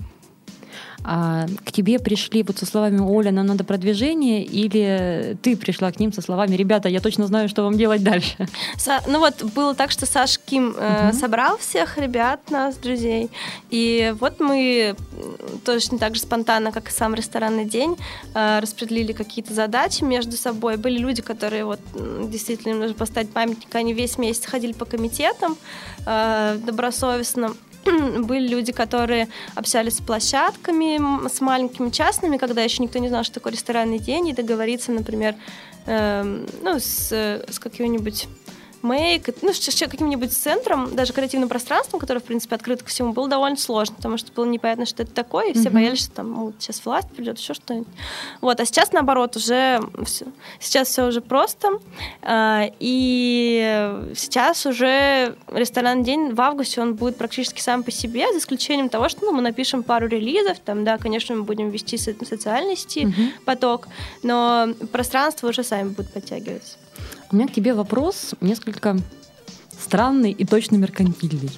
А 1.04 1.46
к 1.66 1.72
тебе 1.72 2.00
пришли 2.00 2.44
вот 2.44 2.58
со 2.58 2.66
словами 2.66 3.00
«Оля, 3.00 3.32
нам 3.32 3.46
надо 3.46 3.64
продвижение» 3.64 4.44
или 4.44 5.38
ты 5.42 5.58
пришла 5.58 5.92
к 5.92 6.00
ним 6.00 6.14
со 6.14 6.22
словами 6.22 6.56
«Ребята, 6.56 6.90
я 6.90 7.00
точно 7.00 7.28
знаю, 7.28 7.50
что 7.50 7.64
вам 7.64 7.78
делать 7.78 8.04
дальше»? 8.04 8.48
Са- 8.78 9.02
ну 9.08 9.20
вот 9.20 9.44
было 9.56 9.76
так, 9.76 9.92
что 9.92 10.06
Саш 10.06 10.40
Ким 10.46 10.74
э, 10.78 11.10
Мгм. 11.10 11.14
собрал 11.20 11.58
всех 11.58 11.98
ребят, 11.98 12.50
нас, 12.52 12.76
друзей, 12.78 13.30
и 13.70 14.14
вот 14.20 14.40
мы 14.40 14.96
точно 15.66 15.98
так 15.98 16.16
же 16.16 16.22
спонтанно, 16.22 16.72
как 16.72 16.90
и 16.90 16.92
сам 16.92 17.14
ресторанный 17.16 17.66
день, 17.66 17.96
э, 18.34 18.60
распределили 18.60 19.12
какие-то 19.14 19.54
задачи 19.54 20.04
между 20.04 20.38
собой. 20.38 20.78
Были 20.78 20.98
люди, 20.98 21.22
которые 21.22 21.66
вот 21.66 21.80
действительно 22.30 22.74
им 22.74 22.80
нужно 22.80 22.96
поставить 22.96 23.32
памятник, 23.32 23.74
они 23.76 23.94
весь 23.94 24.18
месяц 24.18 24.46
ходили 24.46 24.74
по 24.74 24.86
комитетам 24.86 25.58
э, 26.06 26.58
добросовестно. 26.66 27.54
Были 28.24 28.48
люди, 28.48 28.72
которые 28.72 29.28
общались 29.56 29.98
с 29.98 30.02
площадками, 30.02 31.28
с 31.28 31.42
маленькими 31.42 31.90
частными, 31.90 32.38
когда 32.38 32.62
еще 32.62 32.84
никто 32.84 33.00
не 33.00 33.10
знал, 33.10 33.24
что 33.24 33.36
такое 33.36 33.54
ресторанный 33.54 34.00
день, 34.00 34.30
и 34.30 34.34
договориться, 34.34 34.92
например, 34.92 35.36
эм, 35.86 36.46
ну, 36.62 36.80
с, 36.80 37.12
с 37.12 37.60
каким-нибудь 37.60 38.28
мейк, 38.84 39.30
ну, 39.42 39.54
с 39.54 39.80
каким-нибудь 39.80 40.34
центром, 40.34 40.94
даже 40.96 41.14
креативным 41.14 41.50
пространством, 41.50 42.00
которое, 42.00 42.20
в 42.20 42.24
принципе, 42.24 42.56
открыто 42.56 42.84
ко 42.84 42.90
всему, 42.90 43.14
было 43.14 43.28
довольно 43.28 43.58
сложно, 43.58 43.96
потому 43.96 44.18
что 44.18 44.32
было 44.34 44.46
непонятно, 44.46 44.86
что 44.86 45.04
это 45.04 45.14
такое, 45.14 45.50
и 45.50 45.54
все 45.54 45.70
Мгм. 45.70 45.74
боялись, 45.74 46.00
что 46.00 46.12
там 46.12 46.34
вот, 46.36 46.56
сейчас 46.60 46.86
власть 46.86 47.08
придет, 47.10 47.40
еще 47.40 47.54
что-нибудь. 47.54 47.88
Вот, 48.42 48.60
а 48.60 48.66
сейчас, 48.66 48.92
наоборот, 48.92 49.36
уже 49.38 49.82
всё- 50.06 50.26
сейчас 50.60 50.90
все 50.90 51.08
уже 51.08 51.22
просто, 51.22 51.70
а, 52.22 52.70
и 52.80 54.12
сейчас 54.16 54.66
уже 54.66 55.36
ресторанный 55.48 56.04
день 56.04 56.34
в 56.34 56.42
августе, 56.42 56.82
он 56.82 56.96
будет 56.96 57.18
практически 57.18 57.62
сам 57.62 57.84
по 57.84 57.92
себе, 57.92 58.32
за 58.34 58.40
исключением 58.40 58.90
того, 58.90 59.08
что 59.10 59.26
ну, 59.26 59.32
мы 59.32 59.42
напишем 59.42 59.84
пару 59.84 60.08
релизов, 60.08 60.60
там, 60.60 60.84
да, 60.84 60.98
конечно, 60.98 61.36
мы 61.36 61.44
будем 61.44 61.70
вести 61.70 61.98
со- 61.98 62.14
социальный 62.26 62.76
стиль, 62.76 63.08
Мгм. 63.08 63.32
поток, 63.46 63.88
но 64.24 64.68
пространство 64.92 65.48
уже 65.48 65.64
сами 65.64 65.90
будут 65.90 66.12
подтягиваться. 66.12 66.78
У 67.34 67.36
меня 67.36 67.48
к 67.48 67.52
тебе 67.52 67.74
вопрос 67.74 68.36
несколько 68.42 68.96
странный 69.72 70.32
и 70.32 70.46
точно 70.46 70.76
меркантильный. 70.76 71.50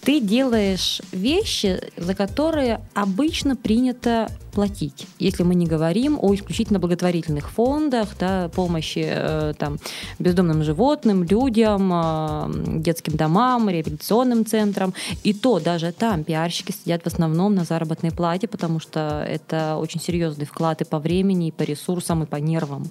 Ты 0.00 0.20
делаешь 0.20 1.00
вещи, 1.12 1.80
за 1.96 2.14
которые 2.14 2.80
обычно 2.94 3.56
принято 3.56 4.28
платить. 4.52 5.06
Если 5.18 5.42
мы 5.42 5.54
не 5.54 5.66
говорим 5.66 6.18
о 6.20 6.34
исключительно 6.34 6.78
благотворительных 6.78 7.50
фондах, 7.50 8.08
да, 8.18 8.48
помощи 8.48 9.04
э, 9.06 9.54
там, 9.58 9.78
бездомным 10.18 10.64
животным, 10.64 11.22
людям, 11.24 11.92
э, 11.92 12.80
детским 12.80 13.16
домам, 13.16 13.68
реабилитационным 13.68 14.44
центрам. 14.46 14.94
И 15.22 15.32
то 15.32 15.60
даже 15.60 15.92
там 15.92 16.24
пиарщики 16.24 16.72
сидят 16.72 17.02
в 17.02 17.06
основном 17.06 17.54
на 17.54 17.64
заработной 17.64 18.10
плате, 18.10 18.48
потому 18.48 18.80
что 18.80 19.24
это 19.28 19.76
очень 19.76 20.00
серьезный 20.00 20.46
вклад 20.46 20.80
и 20.80 20.84
по 20.84 20.98
времени, 20.98 21.48
и 21.48 21.52
по 21.52 21.62
ресурсам, 21.62 22.22
и 22.22 22.26
по 22.26 22.36
нервам. 22.36 22.90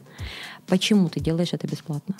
Почему 0.67 1.09
ты 1.09 1.19
делаешь 1.19 1.53
это 1.53 1.67
бесплатно? 1.67 2.15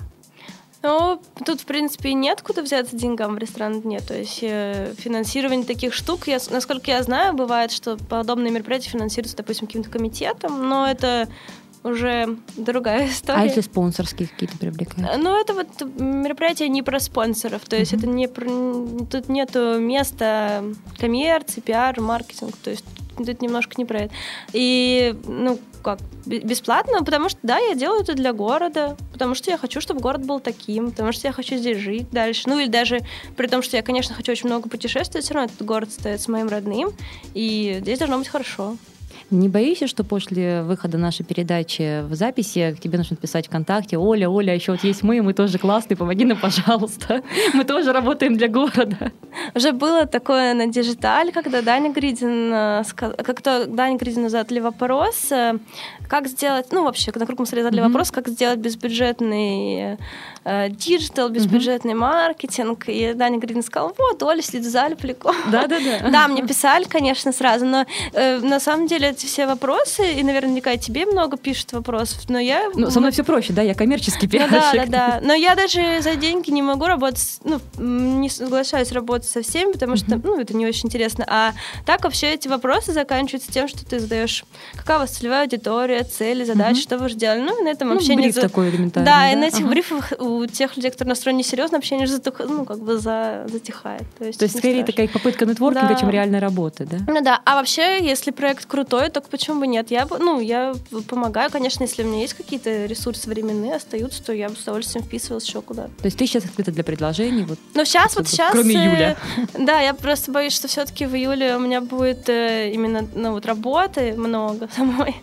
Ну, 0.84 1.22
тут, 1.46 1.62
в 1.62 1.66
принципе, 1.66 2.14
нет 2.14 2.42
куда 2.42 2.62
взяться 2.62 2.96
деньгам 2.96 3.36
в 3.36 3.38
ресторан 3.38 3.82
нет. 3.84 4.06
То 4.08 4.16
есть 4.16 4.40
э, 4.42 4.94
финансирование 4.98 5.66
таких 5.66 5.94
штук, 5.94 6.28
я, 6.28 6.40
насколько 6.50 6.92
я 6.92 7.02
знаю, 7.04 7.34
бывает, 7.34 7.72
что 7.72 7.98
подобные 7.98 8.52
мероприятия 8.52 8.90
финансируются, 8.90 9.38
допустим, 9.38 9.68
каким-то 9.68 9.90
комитетом, 9.90 10.70
но 10.70 10.88
это 10.88 11.28
уже 11.84 12.38
другая 12.56 13.08
история. 13.10 13.40
А 13.40 13.46
если 13.46 13.62
спонсорские 13.62 14.28
какие-то 14.28 14.58
привлекают? 14.58 15.22
Ну, 15.22 15.40
это 15.40 15.54
вот 15.54 15.68
мероприятие 16.00 16.70
не 16.70 16.84
про 16.84 17.00
спонсоров, 17.00 17.64
то 17.66 17.76
есть 17.76 17.94
mm-hmm. 17.94 17.98
это 17.98 18.08
не 18.08 18.28
про... 18.28 19.06
Тут 19.10 19.30
нету 19.30 19.80
места 19.80 20.64
коммерции, 20.98 21.62
пиар, 21.62 22.00
маркетинг, 22.00 22.56
то 22.58 22.70
есть 22.70 22.86
тут 23.18 23.42
немножко 23.42 23.74
не 23.78 23.86
про 23.86 24.02
это. 24.02 24.14
И, 24.54 25.16
ну, 25.26 25.60
как, 25.88 26.00
бесплатно, 26.26 27.02
потому 27.06 27.30
что, 27.30 27.40
да, 27.44 27.60
я 27.60 27.74
делаю 27.74 28.02
это 28.02 28.14
для 28.14 28.34
города, 28.34 28.98
потому 29.14 29.36
что 29.36 29.50
я 29.50 29.58
хочу, 29.58 29.80
чтобы 29.80 30.02
город 30.02 30.26
был 30.26 30.42
таким, 30.42 30.92
потому 30.92 31.14
что 31.14 31.30
я 31.30 31.32
хочу 31.32 31.56
здесь 31.56 31.78
жить 31.78 32.10
дальше. 32.12 32.44
Ну, 32.46 32.60
или 32.60 32.68
даже 32.68 33.00
при 33.38 33.48
том, 33.48 33.62
что 33.62 33.78
я, 33.78 33.84
конечно, 33.84 34.14
хочу 34.14 34.34
очень 34.34 34.48
много 34.48 34.68
путешествовать, 34.68 35.24
все 35.24 35.34
равно 35.34 35.50
этот 35.50 35.66
город 35.66 35.88
остается 35.88 36.30
моим 36.30 36.50
родным, 36.50 36.92
и 37.34 37.78
здесь 37.80 38.00
должно 38.00 38.18
быть 38.18 38.28
хорошо. 38.28 38.76
Не 39.30 39.50
боишься, 39.50 39.88
что 39.88 40.06
после 40.06 40.62
выхода 40.62 40.98
нашей 40.98 41.26
передачи 41.26 42.02
в 42.08 42.16
записи 42.16 42.74
к 42.78 42.82
тебе 42.82 42.98
начнут 42.98 43.18
писать 43.18 43.48
ВКонтакте, 43.48 43.98
Оля, 43.98 44.30
Оля, 44.30 44.56
еще 44.56 44.72
вот 44.72 44.86
есть 44.86 45.04
мы, 45.04 45.22
мы 45.22 45.34
тоже 45.34 45.58
классные, 45.58 45.98
помоги 45.98 46.24
нам, 46.24 46.40
пожалуйста. 46.40 47.22
Мы 47.54 47.64
тоже 47.66 47.92
работаем 47.92 48.38
для 48.38 48.48
города. 48.48 49.12
Уже 49.54 49.72
было 49.74 50.06
такое 50.06 50.54
на 50.54 50.68
Digital, 50.68 51.32
когда 51.32 51.62
Даня 51.62 51.92
Гридин, 51.92 52.54
э, 52.54 52.84
как-то 52.96 53.66
Даня 53.66 53.98
Гридин 53.98 54.30
задали 54.30 54.60
вопрос, 54.60 55.32
э, 55.32 55.58
как 56.08 56.28
сделать, 56.28 56.68
ну 56.72 56.84
вообще, 56.84 57.12
на 57.14 57.26
круглом 57.26 57.46
столе 57.46 57.64
задали 57.64 57.82
mm-hmm. 57.82 57.88
вопрос, 57.88 58.12
как 58.12 58.30
сделать 58.30 58.60
безбюджетный 58.60 59.98
э, 60.46 60.70
digital, 60.70 61.30
безбюджетный 61.30 61.94
mm-hmm. 61.94 61.98
маркетинг. 61.98 62.84
И 62.88 63.14
Даня 63.14 63.40
Гридин 63.40 63.64
сказал, 63.64 63.94
вот, 63.98 64.24
Оля 64.24 64.42
сидит 64.42 64.62
в 64.62 64.70
зале, 64.70 64.96
прикол. 64.96 65.34
Да-да-да. 65.52 66.10
Да, 66.18 66.28
мне 66.28 66.46
писали, 66.46 66.86
конечно, 66.86 67.32
сразу, 67.32 67.66
но 67.66 67.86
на 68.14 68.60
самом 68.60 68.88
деле 68.88 69.14
эти 69.18 69.26
все 69.26 69.48
вопросы, 69.48 70.14
и 70.14 70.24
наверняка 70.24 70.78
тебе 70.78 71.06
много 71.06 71.38
пишут 71.38 71.74
вопросов, 71.74 72.22
но 72.30 72.40
я... 72.40 72.70
Ну, 72.74 72.90
со 72.92 73.00
мной 73.00 73.12
все 73.12 73.24
проще, 73.24 73.54
да, 73.54 73.62
я 73.62 73.74
коммерческий 73.74 74.28
пиарщик. 74.28 74.52
Ну, 74.52 74.60
да, 74.74 74.86
да, 74.86 74.86
да. 74.86 75.20
Но 75.24 75.34
я 75.34 75.56
даже 75.56 76.02
за 76.02 76.16
деньги 76.16 76.52
не 76.52 76.62
могу 76.62 76.86
работать, 76.86 77.40
ну, 77.44 77.60
не 77.78 78.30
соглашаюсь 78.30 78.92
работать 78.92 79.28
со 79.28 79.42
всеми, 79.42 79.72
потому 79.72 79.96
что, 79.96 80.06
mm-hmm. 80.08 80.22
ну, 80.24 80.40
это 80.40 80.56
не 80.56 80.68
очень 80.68 80.88
интересно. 80.88 81.26
А 81.28 81.54
так 81.86 82.04
вообще 82.04 82.34
эти 82.34 82.48
вопросы 82.48 82.94
заканчиваются 82.94 83.52
тем, 83.52 83.68
что 83.68 83.86
ты 83.86 84.00
задаешь, 84.00 84.46
какая 84.76 84.98
у 84.98 85.02
вас 85.02 85.12
целевая 85.12 85.44
аудитория, 85.44 86.04
цели, 86.04 86.44
задачи, 86.44 86.82
что 86.82 86.98
вы 86.98 87.10
ждали. 87.10 87.42
Ну, 87.42 87.60
и 87.60 87.64
на 87.64 87.70
этом 87.70 87.90
ну, 87.90 87.96
общение... 87.96 88.30
бриф 88.30 88.36
такой 88.36 88.70
элементарный. 88.70 89.06
Да, 89.06 89.20
да, 89.20 89.32
и 89.32 89.36
на 89.36 89.46
этих 89.46 89.62
ага. 89.62 89.70
брифах 89.70 90.14
у 90.20 90.46
тех 90.46 90.76
людей, 90.76 90.92
которые 90.92 91.10
настроены 91.10 91.40
несерьезно, 91.40 91.78
общение 91.78 92.06
же 92.06 92.14
затух... 92.14 92.40
ну, 92.40 92.66
как 92.66 92.80
бы 92.80 92.98
за... 92.98 93.46
затихает. 93.48 94.04
То 94.18 94.26
есть, 94.26 94.40
То 94.40 94.46
есть 94.46 94.58
скорее 94.58 94.84
страшно. 94.84 94.94
такая 94.94 95.08
попытка 95.08 95.46
нетворкинга, 95.46 95.90
да. 95.90 95.96
чем 95.96 96.10
реальная 96.10 96.40
работа, 96.40 96.86
да? 96.86 96.98
Ну 97.08 97.22
да, 97.22 97.42
а 97.46 97.56
вообще, 97.56 98.04
если 98.04 98.32
проект 98.32 98.66
крутой, 98.66 99.07
то 99.10 99.22
почему 99.22 99.60
бы 99.60 99.68
нет? 99.68 99.92
Я 99.92 100.08
ну, 100.20 100.40
я 100.40 100.74
помогаю, 101.08 101.50
конечно, 101.50 101.84
если 101.84 102.04
у 102.04 102.08
меня 102.08 102.22
есть 102.22 102.34
какие-то 102.34 102.86
ресурсы 102.86 103.30
временные 103.30 103.76
остаются, 103.76 104.24
то 104.24 104.34
я 104.34 104.50
бы 104.50 104.56
с 104.56 104.64
удовольствием 104.64 105.06
вписывалась 105.06 105.46
еще 105.46 105.62
куда-то. 105.62 105.90
То 105.98 106.06
есть 106.06 106.18
ты 106.18 106.26
сейчас 106.26 106.46
открыта 106.46 106.72
для 106.72 106.84
предложений? 106.84 107.46
Вот, 107.46 107.60
ну, 107.74 107.86
сейчас, 107.86 108.16
вот 108.16 108.28
сейчас... 108.28 108.52
Кроме 108.52 108.76
июля. 108.76 109.18
Да, 109.58 109.80
я 109.82 109.94
просто 109.94 110.32
боюсь, 110.32 110.54
что 110.54 110.68
все-таки 110.68 111.06
в 111.06 111.16
июле 111.16 111.56
у 111.56 111.60
меня 111.60 111.82
будет 111.82 112.30
э, 112.30 112.72
именно, 112.74 113.08
ну, 113.14 113.34
вот 113.34 113.46
работы 113.46 114.14
много 114.14 114.70
самой. 114.76 115.16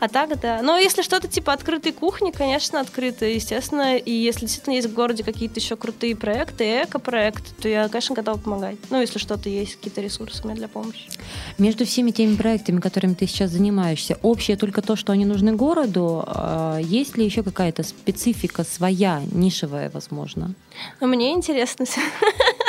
А 0.00 0.08
так, 0.08 0.38
да. 0.40 0.60
Но 0.62 0.78
если 0.78 1.02
что-то 1.02 1.28
типа 1.28 1.52
открытой 1.52 1.92
кухни, 1.92 2.30
конечно, 2.30 2.80
открыто, 2.80 3.26
естественно. 3.26 3.96
И 3.96 4.12
если 4.12 4.40
действительно 4.40 4.74
есть 4.74 4.88
в 4.88 4.94
городе 4.94 5.24
какие-то 5.24 5.60
еще 5.60 5.76
крутые 5.76 6.16
проекты, 6.16 6.82
эко-проекты, 6.82 7.50
то 7.60 7.68
я, 7.68 7.88
конечно, 7.88 8.14
готова 8.14 8.38
помогать. 8.38 8.76
Ну, 8.90 9.00
если 9.00 9.18
что-то 9.18 9.48
есть, 9.48 9.76
какие-то 9.76 10.00
ресурсы 10.00 10.42
у 10.42 10.46
меня 10.46 10.56
для 10.56 10.68
помощи. 10.68 11.08
Между 11.58 11.84
всеми 11.84 12.10
теми 12.10 12.36
проектами, 12.36 12.80
которыми 12.80 13.14
ты 13.14 13.26
сейчас 13.32 13.50
занимаешься, 13.50 14.18
общее 14.22 14.56
только 14.56 14.82
то, 14.82 14.96
что 14.96 15.12
они 15.12 15.24
нужны 15.24 15.52
городу, 15.52 16.22
а 16.26 16.78
есть 16.78 17.18
ли 17.18 17.24
еще 17.24 17.42
какая-то 17.42 17.82
специфика 17.82 18.64
своя, 18.64 19.22
нишевая, 19.32 19.90
возможно? 19.92 20.54
Ну, 21.00 21.06
мне 21.08 21.32
интересно. 21.32 21.86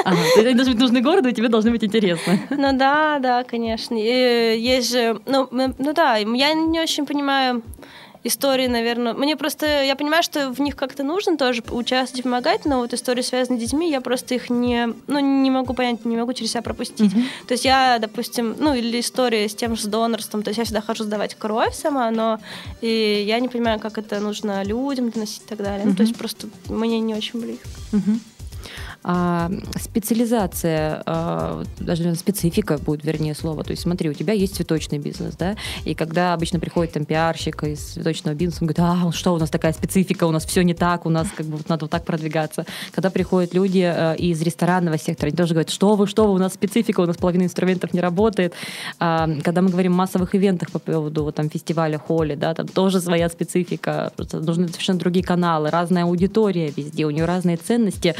Ага, 0.05 0.19
они 0.37 0.53
должны 0.53 0.73
быть 0.73 0.81
нужны 0.81 1.01
городу, 1.01 1.29
и 1.29 1.33
тебе 1.33 1.49
должны 1.49 1.71
быть 1.71 1.83
интересны. 1.83 2.41
Ну 2.49 2.77
да, 2.77 3.19
да, 3.19 3.43
конечно. 3.43 3.95
И 3.95 4.59
есть 4.59 4.91
же, 4.91 5.19
ну, 5.25 5.47
ну 5.51 5.93
да, 5.93 6.17
я 6.17 6.53
не 6.53 6.79
очень 6.79 7.05
понимаю 7.05 7.61
истории, 8.23 8.67
наверное. 8.67 9.13
Мне 9.13 9.35
просто, 9.35 9.83
я 9.83 9.95
понимаю, 9.95 10.23
что 10.23 10.51
в 10.51 10.59
них 10.59 10.75
как-то 10.75 11.03
нужно 11.03 11.37
тоже 11.37 11.63
участвовать, 11.69 12.23
помогать, 12.23 12.65
но 12.65 12.79
вот 12.79 12.93
истории, 12.93 13.21
связанные 13.21 13.59
с 13.59 13.63
детьми, 13.63 13.89
я 13.89 14.01
просто 14.01 14.35
их 14.35 14.49
не, 14.49 14.93
ну, 15.07 15.19
не 15.19 15.51
могу 15.51 15.73
понять, 15.73 16.05
не 16.05 16.15
могу 16.15 16.33
через 16.33 16.51
себя 16.51 16.61
пропустить. 16.61 17.13
Mm-hmm. 17.13 17.47
То 17.47 17.53
есть 17.53 17.65
я, 17.65 17.99
допустим, 17.99 18.55
ну, 18.57 18.73
или 18.73 18.99
история 18.99 19.47
с 19.47 19.55
тем 19.55 19.75
же 19.75 19.83
с 19.83 19.85
донорством, 19.85 20.43
то 20.43 20.49
есть 20.49 20.57
я 20.57 20.63
всегда 20.63 20.81
хожу 20.81 21.03
сдавать 21.03 21.35
кровь 21.35 21.75
сама, 21.75 22.09
но 22.11 22.39
и 22.81 23.23
я 23.27 23.39
не 23.39 23.49
понимаю, 23.49 23.79
как 23.79 23.97
это 23.97 24.19
нужно 24.19 24.63
людям 24.63 25.09
доносить 25.09 25.43
и 25.45 25.49
так 25.49 25.59
далее. 25.59 25.85
Mm-hmm. 25.85 25.89
Ну, 25.89 25.95
то 25.95 26.03
есть 26.03 26.15
просто 26.15 26.47
мне 26.69 26.99
не 26.99 27.15
очень 27.15 27.39
близко. 27.41 27.67
Mm-hmm 27.91 28.19
а, 29.03 29.51
специализация, 29.79 31.03
а, 31.05 31.63
даже 31.79 32.15
специфика 32.15 32.77
будет, 32.77 33.03
вернее, 33.03 33.35
слово. 33.35 33.63
То 33.63 33.71
есть 33.71 33.83
смотри, 33.83 34.09
у 34.09 34.13
тебя 34.13 34.33
есть 34.33 34.55
цветочный 34.55 34.99
бизнес, 34.99 35.35
да, 35.35 35.55
и 35.85 35.93
когда 35.93 36.33
обычно 36.33 36.59
приходит 36.59 36.93
там 36.93 37.05
пиарщик 37.05 37.63
из 37.63 37.79
цветочного 37.79 38.35
бизнеса, 38.35 38.59
он 38.61 38.67
говорит, 38.67 38.79
а, 38.79 39.11
что 39.11 39.33
у 39.33 39.37
нас 39.37 39.49
такая 39.49 39.73
специфика, 39.73 40.25
у 40.25 40.31
нас 40.31 40.45
все 40.45 40.61
не 40.63 40.73
так, 40.73 41.05
у 41.05 41.09
нас 41.09 41.27
как 41.35 41.45
бы 41.45 41.57
вот 41.57 41.69
надо 41.69 41.85
вот 41.85 41.91
так 41.91 42.05
продвигаться. 42.05 42.65
Когда 42.91 43.09
приходят 43.09 43.53
люди 43.53 43.81
а, 43.81 44.13
из 44.13 44.41
ресторанного 44.41 44.97
сектора, 44.97 45.27
они 45.27 45.37
тоже 45.37 45.53
говорят, 45.53 45.69
что 45.69 45.95
вы, 45.95 46.07
что 46.07 46.27
вы, 46.27 46.33
у 46.33 46.37
нас 46.37 46.53
специфика, 46.53 47.01
у 47.01 47.05
нас 47.05 47.17
половина 47.17 47.43
инструментов 47.43 47.93
не 47.93 48.01
работает. 48.01 48.53
А, 48.99 49.29
когда 49.43 49.61
мы 49.61 49.69
говорим 49.69 49.93
о 49.93 49.97
массовых 49.97 50.35
ивентах 50.35 50.71
по 50.71 50.79
поводу 50.79 51.23
вот, 51.23 51.35
там 51.35 51.49
фестиваля, 51.49 51.97
холли, 51.97 52.35
да, 52.35 52.53
там 52.53 52.67
тоже 52.67 53.01
своя 53.01 53.29
специфика, 53.29 54.11
нужны 54.31 54.67
совершенно 54.67 54.99
другие 54.99 55.25
каналы, 55.25 55.69
разная 55.69 56.03
аудитория 56.03 56.71
везде, 56.75 57.05
у 57.05 57.09
нее 57.09 57.25
разные 57.25 57.57
ценности 57.57 58.15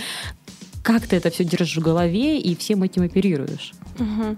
как 0.84 1.08
ты 1.08 1.16
это 1.16 1.30
все 1.30 1.46
держишь 1.46 1.78
в 1.78 1.82
голове 1.82 2.40
и 2.40 2.56
всем 2.56 2.84
этим 2.84 3.04
оперируешь? 3.04 3.72
Угу. 3.98 4.36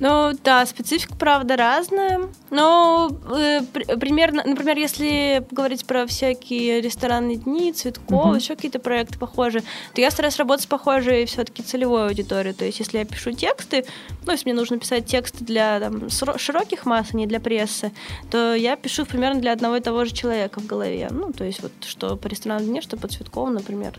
Ну 0.00 0.32
да, 0.42 0.66
специфика, 0.66 1.14
правда, 1.14 1.56
разная. 1.56 2.22
Но 2.50 3.10
э, 3.30 3.60
при, 3.72 3.84
примерно, 3.96 4.42
например, 4.44 4.76
если 4.76 5.46
говорить 5.52 5.84
про 5.84 6.06
всякие 6.06 6.80
ресторанные 6.80 7.36
дни, 7.36 7.72
Цветков, 7.72 8.26
угу. 8.26 8.34
еще 8.34 8.56
какие-то 8.56 8.80
проекты 8.80 9.18
похожие, 9.18 9.62
то 9.94 10.00
я 10.00 10.10
стараюсь 10.10 10.36
работать 10.36 10.64
с 10.64 10.66
похожей 10.66 11.26
все-таки 11.26 11.62
целевой 11.62 12.08
аудиторией. 12.08 12.54
То 12.54 12.64
есть, 12.64 12.80
если 12.80 12.98
я 12.98 13.04
пишу 13.04 13.30
тексты, 13.30 13.84
ну, 14.26 14.32
если 14.32 14.50
мне 14.50 14.58
нужно 14.58 14.78
писать 14.78 15.06
тексты 15.06 15.44
для 15.44 15.78
там, 15.78 16.08
широких 16.10 16.86
масс, 16.86 17.08
а 17.12 17.16
не 17.16 17.26
для 17.26 17.38
прессы, 17.38 17.92
то 18.30 18.54
я 18.54 18.74
пишу 18.74 19.06
примерно 19.06 19.40
для 19.40 19.52
одного 19.52 19.76
и 19.76 19.80
того 19.80 20.04
же 20.04 20.12
человека 20.12 20.60
в 20.60 20.66
голове. 20.66 21.08
Ну, 21.10 21.32
то 21.32 21.44
есть, 21.44 21.62
вот 21.62 21.72
что 21.82 22.16
по 22.16 22.26
ресторанным 22.26 22.68
дне, 22.68 22.80
что 22.80 22.96
по 22.96 23.06
Цветкову, 23.06 23.48
например. 23.50 23.92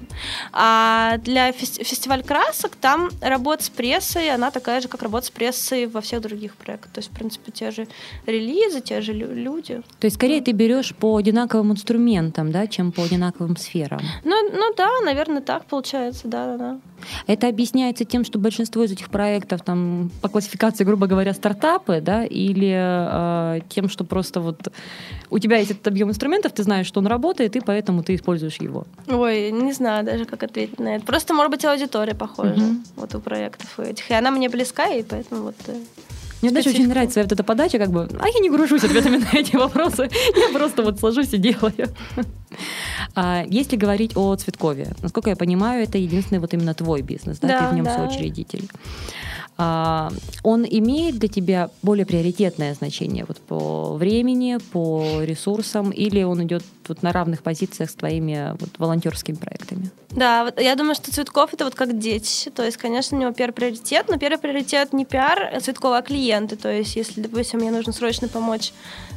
А 0.51 1.17
для 1.19 1.51
фести 1.53 1.84
фестиваль 1.85 2.23
красок, 2.23 2.75
там 2.75 3.09
работа 3.21 3.63
с 3.63 3.69
прессой, 3.69 4.29
она 4.29 4.51
такая 4.51 4.81
же, 4.81 4.87
как 4.87 5.03
работа 5.03 5.27
с 5.27 5.29
прессой 5.29 5.87
во 5.87 6.01
всех 6.01 6.21
других 6.21 6.55
проектах. 6.55 6.91
То 6.91 6.99
есть, 6.99 7.11
в 7.11 7.13
принципе, 7.13 7.51
те 7.51 7.71
же 7.71 7.87
релизы, 8.25 8.81
те 8.81 9.01
же 9.01 9.13
люди. 9.13 9.81
То 9.99 10.05
есть, 10.05 10.15
скорее, 10.15 10.41
ты 10.41 10.51
берешь 10.51 10.95
по 10.95 11.15
одинаковым 11.15 11.71
инструментам, 11.71 12.51
да, 12.51 12.67
чем 12.67 12.91
по 12.91 13.03
одинаковым 13.03 13.57
сферам? 13.57 14.01
Ну, 14.23 14.34
ну 14.51 14.73
да, 14.75 14.89
наверное, 15.03 15.41
так 15.41 15.65
получается, 15.65 16.27
да, 16.27 16.45
да, 16.45 16.57
да. 16.57 16.79
Это 17.27 17.47
объясняется 17.47 18.05
тем, 18.05 18.23
что 18.23 18.39
большинство 18.39 18.83
из 18.83 18.91
этих 18.91 19.09
проектов 19.09 19.61
там 19.61 20.11
по 20.21 20.29
классификации, 20.29 20.83
грубо 20.83 21.07
говоря, 21.07 21.33
стартапы, 21.33 22.01
да, 22.01 22.25
или 22.25 22.73
э, 22.75 23.59
тем, 23.69 23.89
что 23.89 24.03
просто 24.03 24.41
вот 24.41 24.71
у 25.29 25.39
тебя 25.39 25.57
есть 25.57 25.71
этот 25.71 25.87
объем 25.87 26.09
инструментов, 26.09 26.53
ты 26.53 26.63
знаешь, 26.63 26.87
что 26.87 26.99
он 26.99 27.07
работает, 27.07 27.55
и 27.55 27.59
поэтому 27.59 28.03
ты 28.03 28.15
используешь 28.15 28.57
его. 28.57 28.85
Ой, 29.07 29.51
не 29.51 29.73
знаю 29.73 30.05
даже, 30.05 30.25
как 30.25 30.43
ответить 30.43 30.79
на 30.79 30.95
это. 30.95 31.05
Просто, 31.05 31.33
может 31.33 31.51
быть, 31.51 31.65
аудитория 31.65 32.15
похожа 32.15 32.53
угу. 32.53 32.75
вот 32.95 33.15
у 33.15 33.19
проектов 33.19 33.79
этих. 33.79 34.09
И 34.09 34.13
она 34.13 34.31
мне 34.31 34.49
близка, 34.49 34.87
и 34.87 35.03
поэтому 35.03 35.43
вот... 35.43 35.55
Мне 36.45 36.55
даже 36.55 36.69
очень 36.69 36.87
нравится 36.87 37.21
вот 37.21 37.31
эта 37.31 37.43
подача, 37.43 37.77
как 37.77 37.89
бы, 37.91 38.07
а 38.19 38.27
я 38.27 38.39
не 38.39 38.49
гружусь 38.49 38.83
ответами 38.83 39.17
на 39.17 39.37
эти 39.37 39.55
вопросы, 39.55 40.09
я 40.35 40.49
просто 40.57 40.83
вот 40.83 40.99
сложусь 40.99 41.33
и 41.33 41.37
делаю. 41.37 41.89
А 43.15 43.43
если 43.47 43.75
говорить 43.75 44.15
о 44.15 44.35
Цветкове, 44.35 44.93
насколько 45.01 45.29
я 45.29 45.35
понимаю, 45.35 45.83
это 45.83 45.97
единственный 45.97 46.39
вот 46.39 46.53
именно 46.53 46.73
твой 46.73 47.01
бизнес, 47.01 47.39
да, 47.39 47.59
ты 47.59 47.73
в 47.73 47.73
нем 47.73 47.85
соучредитель. 47.85 48.69
А, 49.57 50.11
он 50.43 50.65
имеет 50.65 51.17
для 51.17 51.29
тебя 51.29 51.69
более 51.81 52.05
приоритетное 52.05 52.73
значение 52.73 53.25
вот 53.25 53.37
по 53.37 53.93
времени, 53.95 54.57
по 54.71 55.21
ресурсам, 55.21 55.91
или 55.91 56.23
он 56.23 56.43
идет 56.43 56.63
вот 56.87 57.03
на 57.03 57.13
равных 57.13 57.41
позициях 57.41 57.89
с 57.89 57.95
твоими 57.95 58.55
вот 58.59 58.71
волонтерскими 58.77 59.35
проектами? 59.35 59.89
Да, 60.11 60.43
вот 60.45 60.59
я 60.59 60.75
думаю, 60.75 60.95
что 60.95 61.11
Цветков 61.11 61.53
это 61.53 61.65
вот 61.65 61.75
как 61.75 61.97
дети. 61.97 62.49
То 62.49 62.63
есть, 62.63 62.77
конечно, 62.77 63.17
у 63.17 63.21
него 63.21 63.31
первый 63.31 63.53
приоритет, 63.53 64.07
но 64.09 64.17
первый 64.17 64.39
приоритет 64.39 64.93
не 64.93 65.05
пиар 65.05 65.51
а 65.53 65.59
Цветкова, 65.59 65.97
а 65.97 66.01
клиенты. 66.01 66.57
То 66.57 66.71
есть, 66.71 66.95
если, 66.95 67.21
допустим, 67.21 67.59
мне 67.59 67.71
нужно 67.71 67.93
срочно 67.93 68.27
помочь 68.27 68.73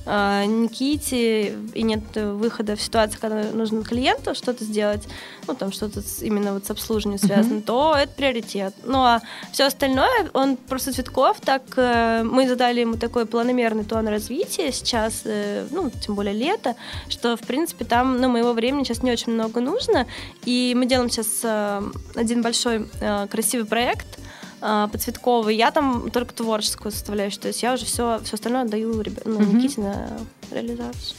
э, 0.08 0.44
Никите, 0.46 1.54
и 1.74 1.82
нет 1.82 2.00
выхода 2.14 2.74
в 2.74 2.82
ситуации, 2.82 3.18
когда 3.18 3.44
нужно 3.52 3.84
клиенту 3.84 4.34
что-то 4.34 4.64
сделать, 4.64 5.06
ну, 5.46 5.54
там 5.54 5.70
что-то 5.72 6.02
именно 6.22 6.54
вот 6.54 6.66
с 6.66 6.70
обслуживанием 6.70 7.20
связано, 7.20 7.58
uh-huh. 7.58 7.62
то 7.62 7.94
это 7.96 8.12
приоритет. 8.12 8.74
Ну, 8.84 8.98
а 8.98 9.20
все 9.52 9.64
остальное, 9.64 10.30
он 10.32 10.56
просто 10.56 10.92
Цветков, 10.92 11.40
так 11.40 11.62
э, 11.76 12.22
мы 12.24 12.48
задали 12.48 12.80
ему 12.80 12.96
такой 12.96 13.26
планомерный 13.26 13.84
тон 13.84 14.08
развития 14.08 14.72
сейчас, 14.72 15.22
э, 15.24 15.66
ну, 15.70 15.90
тем 15.90 16.14
более 16.14 16.34
лето, 16.34 16.74
что, 17.08 17.36
в 17.36 17.40
принципе, 17.40 17.84
там, 17.84 18.20
ну, 18.20 18.28
моего 18.28 18.52
времени 18.52 18.84
сейчас 18.84 19.02
не 19.02 19.12
очень 19.12 19.32
много 19.32 19.60
нужно, 19.60 20.06
и 20.44 20.74
мы 20.76 20.86
делаем 20.86 21.10
сейчас 21.10 21.40
э, 21.42 21.82
один 22.14 22.42
большой 22.42 22.86
э, 23.00 23.26
красивый 23.28 23.66
проект, 23.66 24.17
э, 24.60 24.88
по 24.90 24.98
Цветковой. 24.98 25.56
Я 25.56 25.70
там 25.70 26.10
только 26.10 26.34
творческую 26.34 26.92
составляющую, 26.92 27.40
то 27.40 27.48
есть 27.48 27.62
я 27.62 27.74
уже 27.74 27.84
все, 27.84 28.20
все 28.24 28.34
остальное 28.34 28.62
отдаю 28.62 29.00
ребят, 29.00 29.24
ну, 29.24 29.38
mm-hmm. 29.40 29.54
Никите 29.54 29.80
на 29.80 30.10
реализацию. 30.50 31.16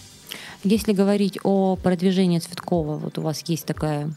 Если 0.63 0.91
говорить 0.91 1.39
о 1.43 1.77
продвижении 1.77 2.39
Цветкова, 2.39 2.97
вот 2.97 3.17
у 3.17 3.21
вас 3.21 3.43
есть 3.47 3.65
такая 3.65 4.11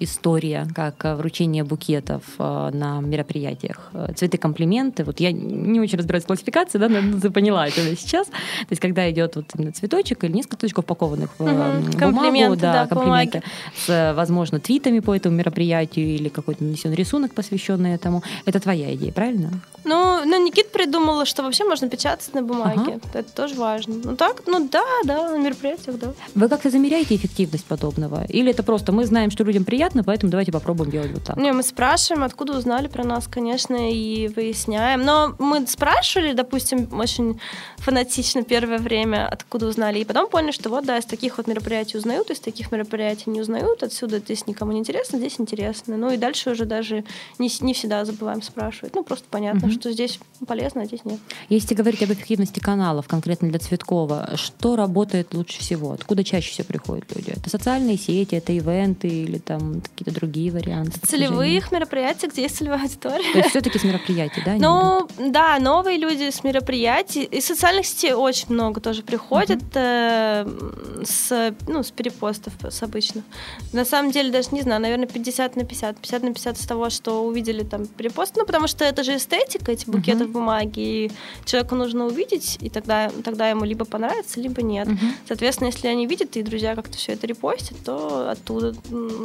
история, 0.00 0.66
как 0.74 1.04
э, 1.04 1.14
вручение 1.14 1.64
букетов 1.64 2.22
э, 2.38 2.70
на 2.72 3.00
мероприятиях. 3.00 3.90
Э, 3.92 4.12
цветы 4.14 4.38
комплименты. 4.38 5.04
Вот 5.04 5.20
я 5.20 5.32
не 5.32 5.80
очень 5.80 5.98
разбираюсь 5.98 6.24
в 6.24 6.26
классификации, 6.26 6.78
да, 6.78 6.88
но 6.88 7.30
поняла 7.30 7.66
это 7.66 7.80
сейчас. 7.96 8.26
То 8.28 8.70
есть, 8.70 8.80
когда 8.80 9.10
идет 9.10 9.36
вот 9.36 9.46
именно 9.56 9.72
цветочек 9.72 10.24
или 10.24 10.32
несколько 10.32 10.56
цветочков 10.56 10.84
упакованных 10.84 11.30
в 11.38 11.42
угу. 11.42 12.12
бумагу, 12.12 12.56
да, 12.56 12.72
да 12.72 12.86
комплименты 12.86 13.42
с, 13.86 14.14
возможно, 14.16 14.60
твитами 14.60 15.00
по 15.00 15.14
этому 15.14 15.36
мероприятию 15.36 16.06
или 16.06 16.28
какой-то 16.28 16.64
нанесен 16.64 16.92
рисунок, 16.92 17.34
посвященный 17.34 17.94
этому. 17.94 18.22
Это 18.44 18.60
твоя 18.60 18.94
идея, 18.94 19.12
правильно? 19.12 19.60
Ну, 19.84 20.24
ну 20.24 20.44
Никит 20.44 20.70
придумала, 20.70 21.24
что 21.24 21.42
вообще 21.42 21.64
можно 21.64 21.88
печатать 21.88 22.34
на 22.34 22.42
бумаге. 22.42 22.80
Ага. 22.80 23.00
Это 23.14 23.32
тоже 23.32 23.54
важно. 23.54 23.94
Ну 24.04 24.16
так, 24.16 24.42
ну 24.46 24.68
да, 24.68 24.84
да, 25.04 25.30
на 25.30 25.38
мероприятиях, 25.38 25.98
да. 25.98 26.12
Вы 26.34 26.48
как-то 26.48 26.70
замеряете 26.70 27.16
эффективность 27.16 27.64
подобного? 27.64 28.24
Или 28.28 28.50
это 28.50 28.62
просто 28.62 28.92
мы 28.92 29.06
знаем, 29.06 29.30
что 29.30 29.44
людям 29.44 29.64
приятно, 29.64 29.87
приятно, 29.88 30.04
поэтому 30.04 30.30
давайте 30.30 30.52
попробуем 30.52 30.90
делать 30.90 31.12
вот 31.12 31.24
так. 31.24 31.36
Не, 31.36 31.52
мы 31.52 31.62
спрашиваем, 31.62 32.24
откуда 32.24 32.56
узнали 32.56 32.88
про 32.88 33.04
нас, 33.04 33.26
конечно, 33.26 33.90
и 33.90 34.28
выясняем. 34.28 35.02
Но 35.02 35.34
мы 35.38 35.66
спрашивали, 35.66 36.32
допустим, 36.32 36.88
очень 36.92 37.40
фанатично 37.78 38.42
первое 38.42 38.78
время, 38.78 39.26
откуда 39.28 39.66
узнали, 39.66 40.00
и 40.00 40.04
потом 40.04 40.28
поняли, 40.28 40.52
что 40.52 40.68
вот, 40.68 40.84
да, 40.84 40.98
из 40.98 41.04
таких 41.04 41.38
вот 41.38 41.46
мероприятий 41.46 41.96
узнают, 41.98 42.30
из 42.30 42.40
таких 42.40 42.70
мероприятий 42.72 43.30
не 43.30 43.40
узнают, 43.40 43.82
отсюда 43.82 44.18
здесь 44.18 44.46
никому 44.46 44.72
не 44.72 44.80
интересно, 44.80 45.18
здесь 45.18 45.36
интересно. 45.38 45.96
Ну 45.96 46.10
и 46.10 46.16
дальше 46.16 46.50
уже 46.50 46.64
даже 46.66 47.04
не, 47.38 47.50
не 47.60 47.72
всегда 47.72 48.04
забываем 48.04 48.42
спрашивать. 48.42 48.94
Ну, 48.94 49.02
просто 49.02 49.26
понятно, 49.30 49.68
угу. 49.68 49.74
что 49.74 49.92
здесь 49.92 50.20
полезно, 50.46 50.82
а 50.82 50.84
здесь 50.84 51.04
нет. 51.04 51.18
Если 51.48 51.74
говорить 51.74 52.02
об 52.02 52.10
эффективности 52.10 52.60
каналов, 52.60 53.08
конкретно 53.08 53.48
для 53.48 53.58
Цветкова, 53.58 54.30
что 54.34 54.76
работает 54.76 55.34
лучше 55.34 55.60
всего? 55.60 55.92
Откуда 55.92 56.24
чаще 56.24 56.50
всего 56.50 56.66
приходят 56.66 57.04
люди? 57.14 57.30
Это 57.30 57.48
социальные 57.48 57.96
сети, 57.96 58.34
это 58.34 58.52
ивенты 58.52 59.08
или 59.08 59.38
там 59.38 59.77
какие-то 59.80 60.12
другие 60.12 60.50
варианты? 60.50 60.98
Целевых 61.06 61.72
мероприятий, 61.72 62.26
где 62.26 62.42
есть 62.42 62.56
целевая 62.56 62.82
аудитория. 62.82 63.32
То 63.32 63.38
есть 63.38 63.50
все-таки 63.50 63.78
с 63.78 63.84
мероприятий, 63.84 64.42
да? 64.44 64.54
Ну, 64.54 65.08
да, 65.18 65.58
новые 65.58 65.98
люди 65.98 66.30
с 66.30 66.44
мероприятий. 66.44 67.24
И 67.24 67.40
социальных 67.40 67.86
сетей 67.86 68.12
очень 68.12 68.46
много 68.48 68.80
тоже 68.80 69.02
приходят 69.02 69.62
uh-huh. 69.62 71.02
э, 71.02 71.04
с, 71.04 71.54
ну, 71.66 71.82
с 71.82 71.90
перепостов, 71.90 72.52
с 72.68 72.82
обычных. 72.82 73.24
На 73.72 73.84
самом 73.84 74.10
деле, 74.10 74.30
даже 74.30 74.48
не 74.52 74.62
знаю, 74.62 74.80
наверное, 74.80 75.06
50 75.06 75.56
на 75.56 75.64
50. 75.64 75.98
50 75.98 76.22
на 76.22 76.32
50 76.32 76.58
с 76.58 76.66
того, 76.66 76.90
что 76.90 77.24
увидели 77.24 77.62
там 77.64 77.86
перепост. 77.86 78.36
Ну, 78.36 78.46
потому 78.46 78.66
что 78.68 78.84
это 78.84 79.02
же 79.02 79.16
эстетика, 79.16 79.72
эти 79.72 79.88
букеты 79.88 80.24
uh-huh. 80.24 80.32
бумаги. 80.32 80.80
И 80.80 81.12
человеку 81.44 81.74
нужно 81.74 82.06
увидеть, 82.06 82.58
и 82.60 82.70
тогда, 82.70 83.10
тогда 83.24 83.48
ему 83.48 83.64
либо 83.64 83.84
понравится, 83.84 84.40
либо 84.40 84.62
нет. 84.62 84.88
Uh-huh. 84.88 85.12
Соответственно, 85.26 85.68
если 85.68 85.88
они 85.88 86.06
видят, 86.06 86.36
и 86.36 86.42
друзья 86.42 86.74
как-то 86.74 86.96
все 86.96 87.12
это 87.12 87.26
репостят, 87.26 87.78
то 87.84 88.30
оттуда 88.30 88.74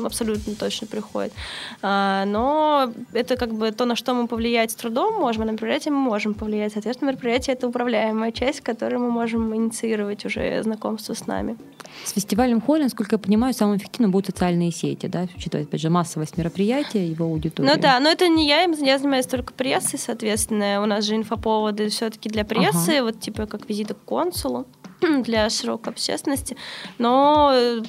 абсолютно 0.06 0.43
точно 0.60 0.88
приходит. 0.88 1.34
А, 1.82 2.26
но 2.26 2.92
это 3.14 3.36
как 3.36 3.54
бы 3.54 3.72
то, 3.72 3.86
на 3.86 3.96
что 3.96 4.14
мы 4.14 4.28
повлиять 4.28 4.72
с 4.72 4.76
трудом 4.76 5.16
можем, 5.16 5.44
а 5.44 5.46
на 5.46 5.52
мероприятие 5.52 5.94
мы 5.94 6.00
можем 6.00 6.34
повлиять. 6.34 6.74
Соответственно, 6.74 7.10
мероприятие— 7.10 7.56
это 7.56 7.68
управляемая 7.68 8.32
часть, 8.32 8.62
которую 8.62 9.02
мы 9.02 9.12
можем 9.12 9.56
инициировать 9.56 10.26
уже 10.26 10.62
знакомство 10.64 11.14
с 11.14 11.28
нами. 11.28 11.58
С 12.06 12.12
фестивалем 12.12 12.60
Холли, 12.60 12.84
насколько 12.84 13.16
я 13.16 13.20
понимаю, 13.20 13.54
самым 13.54 13.78
эффективным 13.78 14.12
будут 14.12 14.28
социальные 14.28 14.72
сети, 14.72 15.06
да, 15.06 15.28
учитывая, 15.36 15.66
опять 15.66 15.82
же, 15.82 15.90
массовость 15.90 16.38
мероприятия, 16.38 17.08
его 17.08 17.26
аудиторию. 17.26 17.74
Ну 17.74 17.82
да, 17.82 18.00
но 18.00 18.10
это 18.10 18.28
не 18.28 18.48
я, 18.48 18.64
я 18.64 18.98
занимаюсь 18.98 19.28
только 19.28 19.54
прессой, 19.54 20.00
соответственно, 20.00 20.82
у 20.82 20.86
нас 20.86 21.06
же 21.06 21.16
инфоповоды 21.16 21.90
все-таки 21.90 22.30
для 22.30 22.44
прессы, 22.44 22.98
ага. 22.98 23.04
вот 23.04 23.20
типа 23.20 23.46
как 23.46 23.70
визиты 23.70 23.94
к 23.94 24.00
консулу. 24.06 24.66
для 25.24 25.50
широкой 25.50 25.94
общественности. 25.94 26.56
Но, 26.98 27.52
э, 27.54 27.82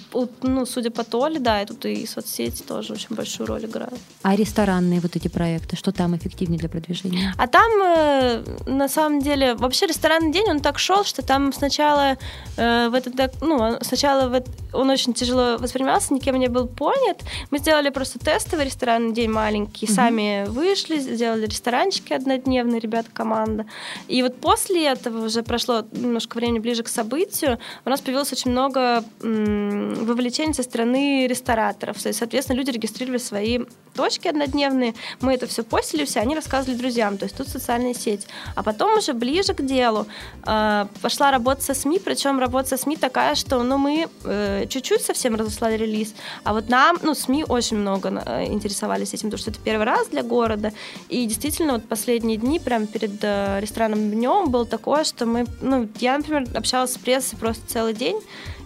ну, 0.42 0.66
судя 0.66 0.90
по 0.90 1.05
Толе, 1.05 1.38
да, 1.38 1.62
и 1.62 1.66
тут 1.66 1.85
и 1.85 2.07
соцсети 2.07 2.62
тоже 2.62 2.92
очень 2.92 3.14
большую 3.14 3.46
роль 3.46 3.64
играют. 3.64 3.98
А 4.22 4.37
ресторанные 4.37 5.00
вот 5.00 5.16
эти 5.16 5.29
проекты, 5.29 5.77
что 5.77 5.92
там 5.92 6.16
эффективнее 6.16 6.59
для 6.59 6.68
продвижения? 6.68 7.35
А 7.38 7.46
там, 7.46 7.70
э, 7.83 8.44
на 8.66 8.88
самом 8.88 9.20
деле, 9.20 9.55
вообще 9.55 9.87
ресторанный 9.87 10.33
день, 10.33 10.48
он 10.48 10.61
так 10.61 10.79
шел, 10.79 11.05
что 11.05 11.22
там 11.22 11.53
сначала 11.53 12.16
э, 12.57 12.88
в 12.88 12.94
этот, 12.94 13.40
ну, 13.40 13.79
сначала 13.83 14.29
в, 14.29 14.44
он 14.72 14.90
очень 14.90 15.14
тяжело 15.14 15.57
воспринимался, 15.59 16.14
никем 16.14 16.37
не 16.37 16.48
был 16.48 16.66
понят. 16.66 17.22
Мы 17.50 17.59
сделали 17.59 17.90
просто 17.90 18.18
тестовый 18.18 18.66
ресторанный 18.66 19.12
день 19.12 19.31
маленький, 19.31 19.87
угу. 19.87 19.94
сами 19.94 20.46
вышли, 20.48 20.98
сделали 20.98 21.46
ресторанчики 21.46 22.12
однодневные, 22.12 22.81
ребята, 22.81 23.09
команда. 23.12 23.66
И 24.09 24.22
вот 24.22 24.40
после 24.40 24.87
этого 24.87 25.27
уже 25.27 25.42
прошло 25.42 25.85
немножко 25.92 26.37
времени 26.37 26.59
ближе 26.59 26.83
к 26.83 26.88
событию, 26.88 27.03
событию 27.04 27.58
у 27.84 27.90
нас 27.90 28.00
появилось 28.00 28.32
очень 28.32 28.50
много 28.50 29.04
вовлечений 29.20 30.54
со 30.54 30.62
стороны 30.62 31.26
рестораторов. 31.26 32.02
То 32.02 32.12
соответственно, 32.12 32.56
люди 32.56 32.70
регистрировали 32.70 33.18
свои 33.18 33.58
точки 33.94 34.28
однодневные, 34.28 34.94
мы 35.20 35.34
это 35.34 35.46
все 35.46 35.62
постили, 35.62 36.04
все, 36.04 36.20
они 36.20 36.34
рассказывали 36.34 36.76
друзьям, 36.76 37.16
то 37.16 37.24
есть 37.24 37.36
тут 37.36 37.48
социальная 37.48 37.94
сеть. 37.94 38.26
А 38.54 38.62
потом 38.62 38.98
уже 38.98 39.12
ближе 39.12 39.54
к 39.54 39.62
делу 39.64 40.06
э, 40.46 40.86
пошла 41.00 41.30
работа 41.30 41.62
со 41.62 41.74
СМИ, 41.74 42.00
причем 42.00 42.40
работа 42.40 42.70
со 42.70 42.76
СМИ 42.76 42.96
такая, 42.96 43.34
что 43.34 43.62
ну, 43.62 43.78
мы 43.78 44.08
э, 44.24 44.66
чуть-чуть 44.68 45.02
совсем 45.02 45.36
разослали 45.36 45.76
релиз, 45.76 46.14
а 46.42 46.52
вот 46.52 46.68
нам, 46.68 46.98
ну, 47.02 47.14
СМИ 47.14 47.44
очень 47.48 47.76
много 47.76 48.22
э, 48.26 48.46
интересовались 48.46 49.14
этим, 49.14 49.30
потому 49.30 49.38
что 49.38 49.50
это 49.50 49.60
первый 49.60 49.84
раз 49.84 50.08
для 50.08 50.22
города, 50.22 50.72
и 51.08 51.24
действительно 51.26 51.74
вот 51.74 51.88
последние 51.88 52.36
дни, 52.36 52.58
прямо 52.58 52.86
перед 52.86 53.22
э, 53.22 53.60
ресторанным 53.60 54.10
днем 54.10 54.50
было 54.50 54.66
такое, 54.66 55.04
что 55.04 55.24
мы, 55.26 55.46
ну, 55.60 55.88
я, 56.00 56.18
например, 56.18 56.46
общалась 56.54 56.93
с 56.94 56.98
прессой 56.98 57.38
просто 57.38 57.62
целый 57.66 57.94
день, 57.94 58.20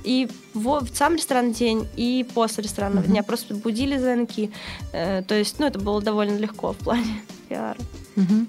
и 0.05 0.29
в, 0.55 0.81
в 0.81 0.89
сам 0.95 1.17
ресторанный 1.17 1.55
день, 1.55 1.87
и 1.97 2.27
после 2.35 2.63
ресторанного 2.65 3.05
mm-hmm. 3.05 3.11
дня 3.11 3.23
просто 3.23 3.55
будили 3.55 3.99
звонки. 3.99 4.51
Э, 4.93 5.23
то 5.23 5.35
есть, 5.35 5.59
ну, 5.59 5.67
это 5.67 5.79
было 5.79 6.01
довольно 6.01 6.37
легко 6.39 6.73
в 6.73 6.77
плане 6.77 7.21
пиара. 7.49 7.79
Mm-hmm. 8.17 8.47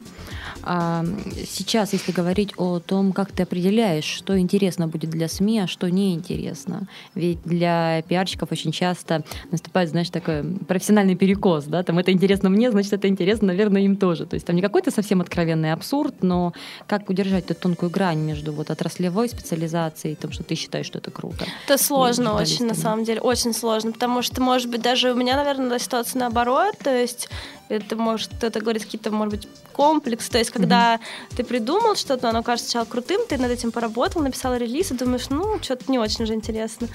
А 0.64 1.04
сейчас, 1.48 1.94
если 1.94 2.12
говорить 2.12 2.54
о 2.58 2.80
том, 2.80 3.12
как 3.12 3.32
ты 3.32 3.44
определяешь, 3.44 4.06
что 4.06 4.38
интересно 4.38 4.88
будет 4.88 5.10
для 5.10 5.28
СМИ, 5.28 5.60
а 5.62 5.68
что 5.68 5.90
неинтересно. 5.90 6.88
Ведь 7.16 7.42
для 7.44 8.02
пиарщиков 8.04 8.52
очень 8.52 8.72
часто 8.72 9.24
наступает, 9.52 9.90
знаешь, 9.90 10.10
такой 10.10 10.44
профессиональный 10.68 11.16
перекос, 11.16 11.66
да, 11.66 11.84
там 11.84 12.00
это 12.00 12.12
интересно 12.12 12.50
мне, 12.50 12.72
значит, 12.72 12.94
это 12.94 13.08
интересно, 13.08 13.48
наверное, 13.48 13.82
им 13.82 13.96
тоже. 13.96 14.26
То 14.26 14.36
есть 14.36 14.46
там 14.46 14.56
не 14.56 14.62
какой-то 14.62 14.92
совсем 14.92 15.22
откровенный 15.22 15.72
абсурд, 15.72 16.22
но 16.22 16.54
как 16.88 17.10
удержать 17.10 17.50
эту 17.50 17.62
тонкую 17.62 17.90
грань 17.90 18.20
между 18.20 18.52
вот 18.54 18.70
отраслевой 18.70 19.30
специализацией 19.30 20.14
и 20.14 20.16
тем, 20.16 20.32
что 20.32 20.44
ты 20.44 20.56
считаешь, 20.56 20.86
что 20.86 21.00
это 21.00 21.12
круто. 21.12 21.46
Это 21.66 21.82
сложно 21.82 22.36
очень, 22.36 22.66
на 22.66 22.76
самом 22.76 23.04
деле, 23.04 23.22
очень 23.22 23.54
сложно, 23.54 23.92
потому 23.92 24.22
что, 24.22 24.42
может 24.42 24.70
быть, 24.70 24.82
даже 24.82 25.12
у 25.12 25.16
меня, 25.16 25.36
наверное, 25.36 25.80
ситуация 25.80 26.20
наоборот, 26.20 26.76
то 26.84 26.96
есть 26.96 27.30
это 27.70 27.96
может 27.96 28.32
кто-то 28.34 28.60
говорит 28.60 28.84
какие-то, 28.84 29.12
может 29.12 29.36
быть, 29.36 29.48
комплексы. 29.74 30.30
То 30.30 30.40
есть, 30.40 30.52
когда 30.52 30.96
mm-hmm. 30.96 31.36
ты 31.38 31.44
придумал 31.44 31.96
что-то, 31.96 32.30
оно 32.30 32.44
кажется 32.44 32.72
сначала 32.72 32.86
крутым, 32.86 33.22
ты 33.28 33.38
над 33.38 33.52
этим 33.52 33.72
поработал, 33.72 34.22
написал 34.22 34.56
релиз, 34.56 34.92
и 34.92 34.96
думаешь, 34.96 35.30
ну, 35.30 35.60
что-то 35.62 35.90
не 35.92 36.00
очень 36.00 36.24
уже 36.24 36.34
интересно. 36.34 36.88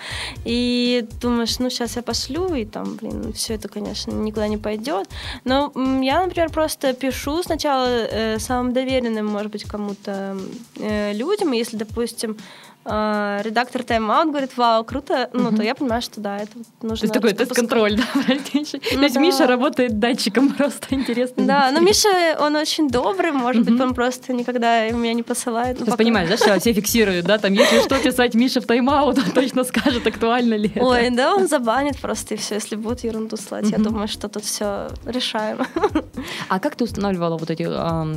И 0.44 1.06
думаешь, 1.20 1.58
ну, 1.58 1.70
сейчас 1.70 1.96
я 1.96 2.02
пошлю, 2.02 2.54
и 2.54 2.64
там, 2.64 2.96
блин, 2.96 3.32
все 3.32 3.54
это, 3.54 3.68
конечно, 3.68 4.10
никуда 4.10 4.48
не 4.48 4.58
пойдет. 4.58 5.08
Но 5.44 5.72
я, 6.02 6.22
например, 6.24 6.50
просто 6.50 6.92
пишу 6.92 7.42
сначала 7.42 7.86
э, 7.86 8.38
самым 8.38 8.72
доверенным, 8.72 9.26
может 9.26 9.50
быть, 9.50 9.64
кому-то 9.64 10.36
э, 10.76 11.12
людям, 11.14 11.52
и 11.52 11.58
если, 11.58 11.76
допустим, 11.76 12.36
э, 12.84 13.40
редактор 13.44 13.82
Out 13.82 14.30
говорит, 14.30 14.56
вау, 14.56 14.84
круто, 14.84 15.28
ну, 15.32 15.48
Мгм. 15.48 15.56
то 15.56 15.62
я 15.62 15.74
понимаю, 15.74 16.02
что 16.02 16.20
да, 16.20 16.38
это 16.38 16.52
нужно... 16.82 16.96
То 16.98 17.04
есть 17.04 17.14
такой 17.14 17.30
запускать. 17.30 17.48
тест-контроль, 17.48 17.96
да, 17.96 18.04
простейший. 18.26 18.80
То 18.80 18.96
Ну 18.96 19.02
есть 19.02 19.14
да. 19.14 19.20
Миша 19.20 19.46
работает 19.46 19.98
датчиком 19.98 20.52
просто 20.54 20.94
интересно. 20.94 21.44
Да, 21.44 21.70
но 21.72 21.80
Миша, 21.80 22.08
он 22.40 22.56
очень 22.56 22.88
добрый, 22.88 23.32
может 23.32 23.64
быть, 23.64 23.80
он 23.80 23.94
просто 23.94 24.32
никогда 24.32 24.88
меня 24.90 25.12
не 25.14 25.22
посылает. 25.22 25.78
Ну, 25.80 25.86
пока- 25.86 25.98
понимаешь, 25.98 26.28
да, 26.28 26.36
что 26.36 26.58
все 26.60 26.72
фиксируют, 26.72 27.26
да, 27.26 27.38
там, 27.38 27.52
если 27.52 27.80
что 27.80 27.98
писать 27.98 28.34
Миша 28.34 28.60
в 28.60 28.66
тайм-аут, 28.66 29.18
он 29.18 29.30
точно 29.32 29.64
скажет, 29.64 30.06
актуально 30.06 30.54
ли 30.54 30.70
это. 30.74 30.84
Ой, 30.84 31.10
да, 31.10 31.34
он 31.34 31.48
забанит 31.48 31.98
просто 32.00 32.34
и 32.34 32.36
все, 32.36 32.54
если 32.56 32.76
будут 32.76 33.04
ерунду 33.04 33.36
слать. 33.36 33.68
Я 33.70 33.78
думаю, 33.78 34.08
что 34.08 34.28
тут 34.28 34.44
все 34.44 34.88
решаемо. 35.06 35.66
А 36.48 36.58
как 36.60 36.76
ты 36.76 36.84
устанавливала 36.84 37.36
вот 37.38 37.50
эти 37.50 37.64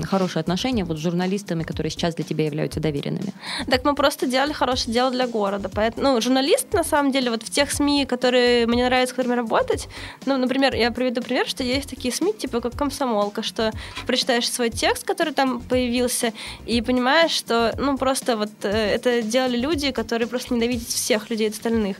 хорошие 0.06 0.42
отношения 0.42 0.84
вот 0.86 0.98
с 0.98 1.02
журналистами, 1.02 1.64
которые 1.64 1.90
сейчас 1.92 2.16
для 2.16 2.24
тебя 2.24 2.46
являются 2.46 2.80
доверенными? 2.80 3.34
Так 3.70 3.84
мы 3.86 3.96
просто 3.96 4.28
делали 4.28 4.54
хорошее 4.58 4.94
дело 4.94 5.12
для 5.12 5.28
города. 5.28 5.70
Поэтому, 5.74 6.14
ну, 6.14 6.22
журналист, 6.22 6.74
на 6.74 6.84
самом 6.84 7.12
деле, 7.12 7.30
вот 7.32 7.44
в 7.44 7.50
тех 7.50 7.72
СМИ, 7.72 8.06
которые 8.06 8.68
мне 8.68 8.86
нравится, 8.86 9.14
с 9.14 9.16
которыми 9.16 9.36
работать, 9.36 9.88
ну, 10.26 10.38
например, 10.38 10.76
я 10.76 10.92
приведу 10.92 11.22
пример, 11.22 11.48
что 11.48 11.64
есть 11.64 11.90
такие 11.90 12.14
СМИ, 12.14 12.34
типа 12.34 12.62
как 12.62 12.76
«Комсомолка», 12.76 13.44
что 13.44 13.72
прочитаешь 14.06 14.50
свой 14.50 14.70
текст, 14.70 15.04
который 15.04 15.34
там 15.34 15.62
появился, 15.62 16.34
и 16.66 16.82
понимаешь, 16.82 17.32
что, 17.32 17.74
ну, 17.78 17.98
просто 17.98 18.38
вот 18.38 18.50
э, 18.64 18.70
это 18.70 19.22
делали 19.22 19.58
люди, 19.58 19.92
которые 19.92 20.28
просто 20.28 20.54
ненавидят 20.54 20.88
всех 20.88 21.30
людей 21.30 21.50
остальных. 21.50 21.98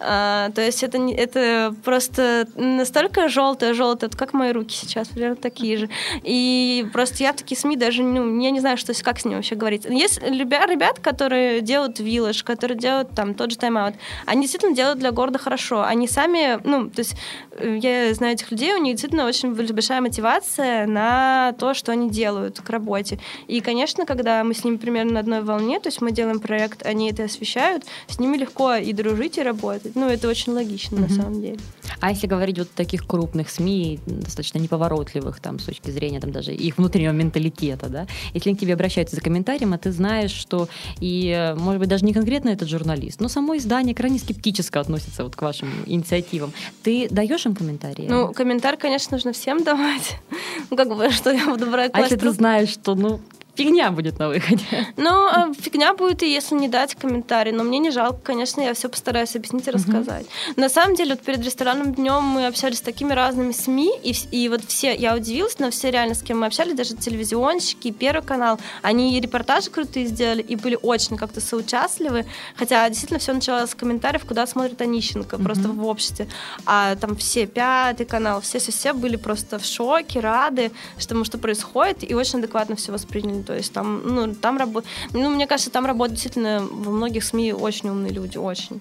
А, 0.00 0.50
то 0.50 0.60
есть 0.60 0.82
это, 0.82 0.98
это 0.98 1.74
просто 1.84 2.46
настолько 2.56 3.28
желтое, 3.28 3.74
желтое, 3.74 4.10
вот 4.10 4.18
как 4.18 4.32
мои 4.32 4.52
руки 4.52 4.74
сейчас, 4.74 5.08
примерно 5.08 5.36
такие 5.36 5.76
же. 5.76 5.88
И 6.22 6.86
просто 6.92 7.22
я 7.22 7.32
в 7.32 7.36
такие 7.36 7.58
СМИ 7.58 7.76
даже, 7.76 8.02
ну, 8.02 8.40
я 8.40 8.50
не 8.50 8.60
знаю, 8.60 8.76
что, 8.76 8.92
как 9.02 9.20
с 9.20 9.24
ними 9.24 9.36
вообще 9.36 9.54
говорить. 9.54 9.84
Есть 9.84 10.20
ребят, 10.22 10.98
которые 11.00 11.60
делают 11.60 11.83
виллаж, 11.98 12.42
которые 12.42 12.78
делают 12.78 13.10
там 13.14 13.34
тот 13.34 13.50
же 13.50 13.58
тайм-аут. 13.58 13.94
Они 14.26 14.42
действительно 14.42 14.74
делают 14.74 14.98
для 14.98 15.12
города 15.12 15.38
хорошо. 15.38 15.82
Они 15.82 16.08
сами, 16.08 16.60
ну, 16.64 16.88
то 16.90 17.00
есть 17.00 17.14
э, 17.52 17.78
я 17.80 18.12
знаю 18.14 18.34
этих 18.34 18.50
людей, 18.50 18.72
у 18.74 18.78
них 18.78 18.94
действительно 18.94 19.26
очень 19.26 19.54
большая 19.54 20.00
мотивация 20.00 20.86
на 20.86 21.54
то, 21.58 21.74
что 21.74 21.92
они 21.92 22.10
делают 22.10 22.60
к 22.60 22.70
работе. 22.70 23.18
И, 23.46 23.60
конечно, 23.60 24.06
когда 24.06 24.42
мы 24.44 24.54
с 24.54 24.64
ними 24.64 24.76
примерно 24.76 25.12
на 25.14 25.20
одной 25.20 25.42
волне, 25.42 25.80
то 25.80 25.88
есть 25.88 26.00
мы 26.00 26.12
делаем 26.12 26.40
проект, 26.40 26.84
они 26.86 27.10
это 27.10 27.24
освещают, 27.24 27.84
с 28.08 28.18
ними 28.18 28.36
легко 28.36 28.74
и 28.74 28.92
дружить, 28.92 29.38
и 29.38 29.42
работать. 29.42 29.94
Ну, 29.96 30.08
это 30.08 30.28
очень 30.28 30.52
логично, 30.52 30.98
на 30.98 31.06
Мгм. 31.06 31.14
самом 31.14 31.40
деле. 31.42 31.58
А 32.00 32.10
если 32.10 32.26
говорить 32.26 32.58
вот 32.58 32.70
таких 32.70 33.06
крупных 33.06 33.48
СМИ, 33.50 34.00
достаточно 34.06 34.58
неповоротливых 34.58 35.40
там 35.40 35.58
с 35.58 35.64
точки 35.64 35.90
зрения 35.90 36.20
там 36.20 36.32
даже 36.32 36.52
их 36.52 36.78
внутреннего 36.78 37.12
менталитета, 37.12 37.88
да, 37.88 38.06
если 38.34 38.50
они 38.50 38.56
к 38.56 38.60
тебе 38.60 38.74
обращаются 38.74 39.16
за 39.16 39.22
комментарием, 39.22 39.72
а 39.72 39.78
ты 39.78 39.92
знаешь, 39.92 40.30
что 40.32 40.68
и, 41.00 41.28
э, 41.28 41.54
может 41.74 41.80
быть, 41.80 41.88
даже 41.88 42.04
не 42.04 42.12
конкретно 42.12 42.50
этот 42.50 42.68
журналист, 42.68 43.20
но 43.20 43.28
само 43.28 43.56
издание 43.56 43.94
крайне 43.94 44.18
скептически 44.18 44.78
относится 44.78 45.24
вот 45.24 45.34
к 45.34 45.42
вашим 45.42 45.68
инициативам, 45.86 46.52
ты 46.82 47.08
даешь 47.10 47.46
им 47.46 47.54
комментарии? 47.54 48.06
Ну, 48.08 48.32
комментарий, 48.32 48.78
конечно, 48.78 49.16
нужно 49.16 49.32
всем 49.32 49.62
давать. 49.62 50.18
Ну, 50.70 50.76
как 50.76 50.88
бы, 50.88 51.10
что 51.10 51.30
я 51.30 51.46
буду 51.46 51.66
брать 51.66 51.90
а 51.94 52.00
если 52.00 52.16
ты 52.16 52.30
знаешь, 52.30 52.68
что, 52.68 52.94
ну, 52.94 53.20
фигня 53.54 53.90
будет 53.90 54.18
на 54.18 54.28
выходе? 54.28 54.64
Ну, 54.96 55.10
а, 55.10 55.52
фигня 55.58 55.94
будет 55.94 56.22
и 56.22 56.32
если 56.32 56.54
не 56.54 56.68
дать 56.68 56.94
комментарий. 56.94 57.52
Но 57.52 57.64
мне 57.64 57.78
не 57.78 57.90
жалко, 57.90 58.20
конечно, 58.22 58.60
я 58.60 58.74
все 58.74 58.88
постараюсь 58.88 59.36
объяснить 59.36 59.68
и 59.68 59.70
рассказать. 59.70 60.26
На 60.56 60.68
самом 60.68 60.96
деле, 60.96 61.14
вот 61.14 61.22
перед 61.22 61.44
ресторанным 61.44 61.94
днем 61.94 62.22
мы 62.22 62.46
общались 62.46 62.78
с 62.78 62.80
такими 62.80 63.12
разными 63.12 63.52
СМИ, 63.52 63.92
и, 64.02 64.14
и 64.30 64.48
вот 64.48 64.64
все, 64.64 64.94
я 64.94 65.14
удивилась, 65.14 65.58
но 65.58 65.70
все 65.70 65.90
реально, 65.90 66.14
с 66.14 66.22
кем 66.22 66.40
мы 66.40 66.46
общались, 66.46 66.74
даже 66.74 66.96
телевизионщики, 66.96 67.90
Первый 67.90 68.22
канал, 68.22 68.58
они 68.82 69.16
и 69.16 69.20
репортажи 69.20 69.70
крутые 69.70 70.06
сделали, 70.06 70.42
и 70.42 70.56
были 70.56 70.78
очень 70.80 71.16
как-то 71.16 71.40
соучастливы, 71.40 72.26
хотя 72.56 72.88
действительно 72.88 73.20
все 73.20 73.32
началось 73.32 73.70
с 73.70 73.74
комментариев, 73.74 74.24
куда 74.24 74.46
смотрит 74.46 74.80
Онищенко, 74.80 75.38
просто 75.38 75.68
в 75.68 75.86
обществе. 75.86 76.26
А 76.66 76.96
там 76.96 77.16
все, 77.16 77.46
Пятый 77.46 78.06
канал, 78.06 78.40
все-все-все 78.40 78.92
были 78.92 79.16
просто 79.16 79.58
в 79.58 79.64
шоке, 79.64 80.20
рады, 80.20 80.72
что, 80.98 81.22
что 81.24 81.38
происходит, 81.38 82.08
и 82.08 82.14
очень 82.14 82.40
адекватно 82.40 82.74
все 82.76 82.90
восприняли. 82.90 83.43
То 83.44 83.54
есть 83.54 83.72
там, 83.72 84.02
ну, 84.04 84.34
там 84.34 84.56
работа... 84.56 84.86
Ну, 85.12 85.30
мне 85.30 85.46
кажется, 85.46 85.70
там 85.70 85.86
работают 85.86 86.20
действительно 86.20 86.66
во 86.70 86.90
многих 86.90 87.24
СМИ 87.24 87.52
очень 87.52 87.88
умные 87.88 88.12
люди, 88.12 88.38
очень. 88.38 88.80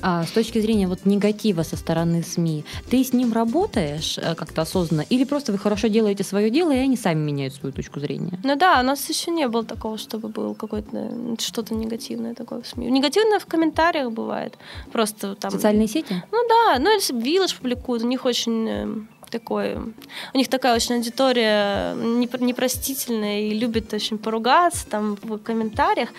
А 0.00 0.24
с 0.24 0.30
точки 0.30 0.60
зрения 0.60 0.86
вот 0.86 1.06
негатива 1.06 1.62
со 1.62 1.76
стороны 1.76 2.22
СМИ, 2.22 2.64
ты 2.90 3.02
с 3.02 3.12
ним 3.12 3.32
работаешь 3.32 4.18
э, 4.18 4.34
как-то 4.34 4.62
осознанно 4.62 5.04
или 5.08 5.24
просто 5.24 5.52
вы 5.52 5.58
хорошо 5.58 5.88
делаете 5.88 6.24
свое 6.24 6.50
дело, 6.50 6.70
и 6.70 6.76
они 6.76 6.96
сами 6.96 7.18
меняют 7.18 7.54
свою 7.54 7.72
точку 7.72 8.00
зрения? 8.00 8.38
Ну 8.44 8.56
да, 8.56 8.80
у 8.80 8.82
нас 8.84 9.08
еще 9.08 9.30
не 9.30 9.48
было 9.48 9.64
такого, 9.64 9.98
чтобы 9.98 10.28
был 10.28 10.54
какой-то 10.54 10.96
м, 10.96 11.36
что-то 11.38 11.74
негативное 11.74 12.34
такое 12.34 12.60
в 12.62 12.66
СМИ. 12.66 12.90
Негативное 12.90 13.38
в 13.38 13.46
комментариях 13.46 14.12
бывает. 14.12 14.56
Просто 14.92 15.34
там... 15.34 15.50
Социальные 15.50 15.88
сети? 15.88 16.22
Ну 16.30 16.38
да, 16.48 16.78
ну 16.78 16.92
если 16.92 17.18
Виллаж 17.18 17.54
публикует, 17.54 18.02
у 18.02 18.06
них 18.06 18.24
очень 18.24 18.68
э, 18.68 18.86
такой, 19.30 19.76
у 19.76 20.38
них 20.38 20.48
такая 20.48 20.74
очень 20.74 20.96
аудитория 20.96 21.94
непр- 21.94 22.42
непростительная 22.42 23.40
и 23.40 23.58
любит 23.58 23.92
очень 23.92 24.18
поругаться 24.18 24.86
там 24.86 25.16
в 25.22 25.38
комментариях. 25.38 26.10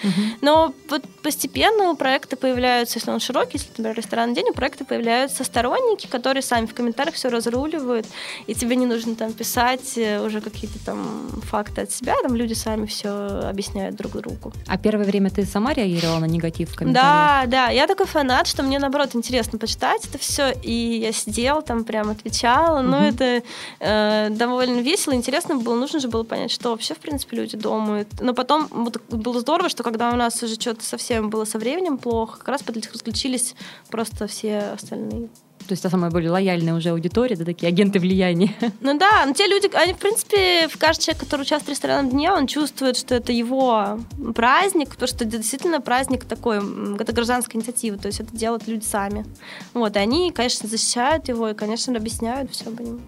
Но 0.42 0.74
вот 0.90 1.04
постепенно 1.22 1.92
у 1.92 1.96
проекта 1.96 2.36
появляются, 2.36 2.98
если 3.00 3.12
он 3.12 3.20
широкий, 3.20 3.54
если, 3.58 3.70
например, 3.70 3.96
ресторан 3.98 4.34
день, 4.34 4.46
у 4.50 4.54
проекта 4.54 4.86
появляются 4.86 5.44
сторонники, 5.44 6.08
которые 6.08 6.44
сами 6.44 6.66
в 6.66 6.74
комментариях 6.74 7.16
все 7.16 7.30
разруливают, 7.30 8.06
и 8.48 8.54
тебе 8.56 8.76
не 8.76 8.86
нужно 8.86 9.16
там 9.16 9.34
писать 9.34 9.98
э, 9.98 10.20
уже 10.26 10.42
какие-то 10.42 10.80
там 10.86 11.30
факты 11.44 11.82
от 11.82 11.92
себя, 11.92 12.16
там 12.22 12.36
люди 12.36 12.54
сами 12.54 12.86
все 12.86 13.10
объясняют 13.50 13.96
друг 13.96 14.14
другу. 14.14 14.54
А 14.68 14.78
первое 14.78 15.06
время 15.06 15.30
ты 15.30 15.46
сама 15.46 15.74
реагировала 15.74 16.20
на 16.20 16.26
негатив 16.26 16.70
в 16.72 16.76
комментариях? 16.76 17.14
Да, 17.14 17.44
да, 17.48 17.70
я 17.70 17.88
такой 17.88 18.06
фанат, 18.06 18.48
что 18.48 18.64
мне 18.64 18.80
наоборот 18.80 19.10
интересно 19.16 19.58
почитать 19.60 20.06
это 20.06 20.18
все, 20.18 20.52
и 20.64 20.72
я 20.72 21.12
сидела 21.12 21.62
там 21.62 21.84
прям 21.84 22.10
отвечала, 22.10 22.82
но 22.82 22.98
Мгм. 22.98 23.06
это 23.08 23.44
э, 23.80 24.28
довольно 24.32 24.80
весело, 24.80 25.14
интересно 25.14 25.56
было, 25.56 25.76
нужно 25.76 26.00
же 26.00 26.08
было 26.08 26.24
понять, 26.24 26.52
что 26.52 26.70
вообще 26.72 26.94
в 26.94 27.00
принципе 27.00 27.38
люди 27.38 27.58
думают. 27.58 28.08
Но 28.20 28.34
потом 28.34 28.68
вот 28.72 29.02
было 29.10 29.40
здорово, 29.40 29.70
что 29.70 29.84
когда 29.84 30.12
у 30.12 30.16
нас 30.16 30.42
уже 30.44 30.56
что-то 30.56 30.84
совсем 30.86 31.09
было 31.22 31.46
со 31.46 31.58
временем 31.58 31.98
плохо, 31.98 32.38
как 32.40 32.48
раз 32.50 32.64
подключились 32.64 33.56
просто 33.90 34.28
все 34.28 34.60
остальные. 34.60 35.30
То 35.68 35.74
есть 35.74 35.84
та 35.84 35.90
самая 35.90 36.10
более 36.10 36.32
лояльная 36.32 36.74
уже 36.74 36.90
аудитория, 36.90 37.36
да, 37.36 37.46
такие 37.46 37.68
агенты 37.68 38.00
влияния. 38.00 38.56
Ну 38.82 38.98
да, 38.98 39.24
но 39.26 39.34
те 39.34 39.46
люди, 39.46 39.70
они, 39.76 39.94
в 39.94 39.98
принципе, 39.98 40.68
в 40.68 40.78
каждый 40.78 41.04
человек, 41.04 41.24
который 41.24 41.42
участвует 41.42 41.68
в 41.68 41.80
ресторанном 41.80 42.10
дне, 42.10 42.32
он 42.32 42.48
чувствует, 42.48 42.98
что 42.98 43.14
это 43.14 43.32
его 43.32 44.00
праздник, 44.34 44.90
потому 44.90 45.08
что 45.08 45.26
это 45.26 45.38
действительно 45.38 45.80
праздник 45.80 46.26
такой, 46.26 46.58
это 47.00 47.14
гражданская 47.14 47.62
инициатива, 47.62 47.98
то 47.98 48.08
есть 48.08 48.20
это 48.20 48.36
делают 48.36 48.68
люди 48.68 48.84
сами. 48.84 49.26
Вот, 49.74 49.96
и 49.96 50.00
они, 50.00 50.32
конечно, 50.32 50.68
защищают 50.68 51.28
его 51.28 51.50
и, 51.50 51.54
конечно, 51.54 51.96
объясняют 51.96 52.52
все 52.52 52.72
по 52.72 52.82
нему. 52.82 53.02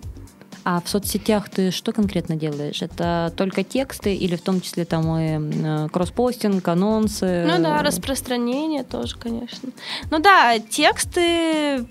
А 0.63 0.79
в 0.81 0.87
соцсетях 0.87 1.49
ты 1.49 1.71
что 1.71 1.91
конкретно 1.91 2.35
делаешь? 2.35 2.81
Это 2.81 3.33
только 3.35 3.63
тексты 3.63 4.15
или 4.15 4.35
в 4.35 4.41
том 4.41 4.61
числе 4.61 4.85
там 4.85 5.17
и 5.17 5.39
э, 5.39 5.87
кросспостинг, 5.91 6.67
анонсы? 6.67 7.45
Ну 7.47 7.61
да, 7.61 7.81
распространение 7.81 8.83
тоже, 8.83 9.17
конечно. 9.17 9.69
Ну 10.11 10.19
да, 10.19 10.59
тексты, 10.59 11.85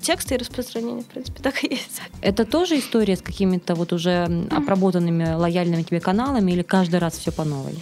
тексты 0.00 0.34
и 0.34 0.38
распространение, 0.38 1.02
в 1.02 1.06
принципе, 1.06 1.40
так 1.42 1.62
и 1.64 1.74
есть. 1.74 2.00
Это 2.22 2.44
тоже 2.44 2.78
история 2.78 3.16
с 3.16 3.22
какими-то 3.22 3.74
вот 3.74 3.92
уже 3.92 4.24
обработанными 4.50 5.34
лояльными 5.34 5.82
тебе 5.82 6.00
каналами 6.00 6.52
или 6.52 6.62
каждый 6.62 7.00
раз 7.00 7.18
все 7.18 7.32
по 7.32 7.44
новой? 7.44 7.74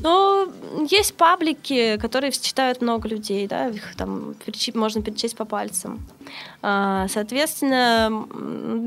Ну, 0.00 0.52
есть 0.90 1.14
паблики, 1.14 1.96
которые 1.98 2.32
читают 2.32 2.82
много 2.82 3.08
людей, 3.08 3.46
да, 3.46 3.68
их 3.68 3.94
там 3.96 4.34
можно 4.74 5.02
перечесть 5.02 5.36
по 5.36 5.44
пальцам. 5.44 6.04
А, 6.62 7.06
Соответственно, 7.08 8.26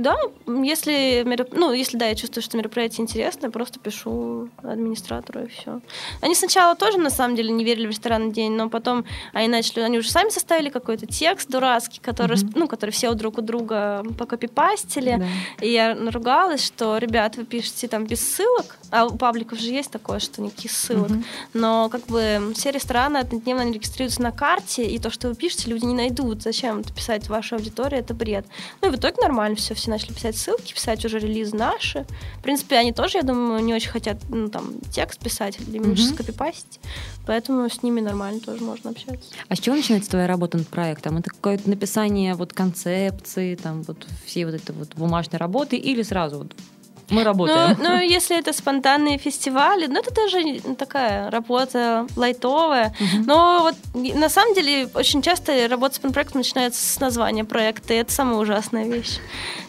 да, 0.03 0.17
если, 0.47 1.23
ну, 1.51 1.71
если, 1.71 1.97
да, 1.97 2.07
я 2.07 2.15
чувствую, 2.15 2.43
что 2.43 2.57
мероприятие 2.57 3.03
интересное, 3.03 3.49
просто 3.51 3.79
пишу 3.79 4.49
администратору 4.63 5.45
и 5.45 5.47
все. 5.47 5.79
Они 6.21 6.35
сначала 6.35 6.75
тоже, 6.75 6.97
на 6.97 7.09
самом 7.09 7.35
деле, 7.35 7.51
не 7.51 7.63
верили 7.63 7.87
в 7.87 7.91
ресторанный 7.91 8.31
день, 8.31 8.51
но 8.53 8.69
потом 8.69 9.05
они 9.33 9.47
начали, 9.47 9.81
они 9.81 9.99
уже 9.99 10.09
сами 10.09 10.29
составили 10.29 10.69
какой-то 10.69 11.05
текст 11.05 11.49
дурацкий, 11.49 11.99
который, 12.01 12.37
Мгм. 12.37 12.53
ну, 12.55 12.67
который 12.67 12.91
все 12.91 13.13
друг 13.13 13.37
у 13.37 13.41
друга 13.41 14.03
покопипастили. 14.17 15.17
Да. 15.19 15.65
И 15.65 15.71
я 15.71 15.95
наругалась, 15.95 16.65
что, 16.65 16.97
ребят, 16.97 17.37
вы 17.37 17.45
пишете 17.45 17.87
там 17.87 18.05
без 18.05 18.27
ссылок, 18.27 18.77
а 18.91 19.05
у 19.05 19.15
пабликов 19.15 19.59
же 19.59 19.69
есть 19.69 19.91
такое, 19.91 20.19
что 20.19 20.41
никаких 20.41 20.71
ссылок. 20.71 20.96
Мгм. 21.03 21.25
Но 21.53 21.89
как 21.89 22.05
бы 22.07 22.53
все 22.55 22.71
рестораны 22.71 23.17
однодневно 23.17 23.71
регистрируются 23.71 24.21
на 24.21 24.31
карте, 24.31 24.85
и 24.85 24.99
то, 24.99 25.09
что 25.09 25.29
вы 25.29 25.35
пишете, 25.35 25.69
люди 25.69 25.85
не 25.85 25.93
найдут. 25.93 26.43
Зачем 26.43 26.79
это 26.79 26.93
писать 26.93 27.29
ваша 27.29 27.55
аудитория, 27.55 27.99
это 27.99 28.13
бред. 28.13 28.45
Ну 28.81 28.89
и 28.89 28.91
в 28.91 28.95
итоге 28.95 29.15
нормально 29.21 29.55
все, 29.55 29.73
все 29.73 29.89
начали 29.89 30.13
писать 30.13 30.37
ссылки, 30.37 30.73
писать 30.73 31.03
уже 31.05 31.19
релизы 31.19 31.55
наши. 31.55 32.05
В 32.39 32.43
принципе, 32.43 32.77
они 32.77 32.93
тоже, 32.93 33.19
я 33.19 33.23
думаю, 33.23 33.63
не 33.63 33.73
очень 33.73 33.89
хотят 33.89 34.17
ну, 34.29 34.49
там, 34.49 34.73
текст 34.91 35.19
писать 35.19 35.57
или 35.59 35.77
меньше 35.77 36.03
скопипастить, 36.03 36.79
поэтому 37.25 37.69
с 37.69 37.83
ними 37.83 38.01
нормально 38.01 38.39
тоже 38.39 38.63
можно 38.63 38.91
общаться. 38.91 39.29
А 39.47 39.55
с 39.55 39.59
чего 39.59 39.75
начинается 39.75 40.09
твоя 40.09 40.27
работа 40.27 40.57
над 40.57 40.67
проектом? 40.67 41.17
Это 41.17 41.29
какое-то 41.29 41.69
написание 41.69 42.35
вот 42.35 42.53
концепции, 42.53 43.55
там 43.55 43.83
вот 43.83 44.07
всей 44.25 44.45
вот 44.45 44.55
этой 44.55 44.75
вот 44.75 44.95
бумажной 44.95 45.39
работы 45.39 45.77
или 45.77 46.03
сразу 46.03 46.39
вот 46.39 46.53
Мы 47.09 47.23
работаем. 47.23 47.77
Ну, 47.79 47.89
ну, 47.89 47.99
если 47.99 48.37
это 48.37 48.51
спонтанные 48.51 49.17
фестивали, 49.17 49.87
ну, 49.87 49.99
это 49.99 50.13
даже 50.13 50.59
такая 50.75 51.31
работа 51.31 52.05
лайтовая. 52.15 52.93
Угу. 52.99 53.23
Но 53.25 53.59
вот 53.61 53.75
на 54.15 54.29
самом 54.29 54.53
деле 54.53 54.89
очень 54.93 55.21
часто 55.21 55.67
работа 55.69 55.95
с 55.95 55.99
проектом 55.99 56.39
начинается 56.39 56.85
с 56.85 56.99
названия 56.99 57.45
проекта, 57.45 57.93
и 57.93 57.97
это 57.97 58.11
самая 58.11 58.37
ужасная 58.37 58.85
вещь. 58.85 59.19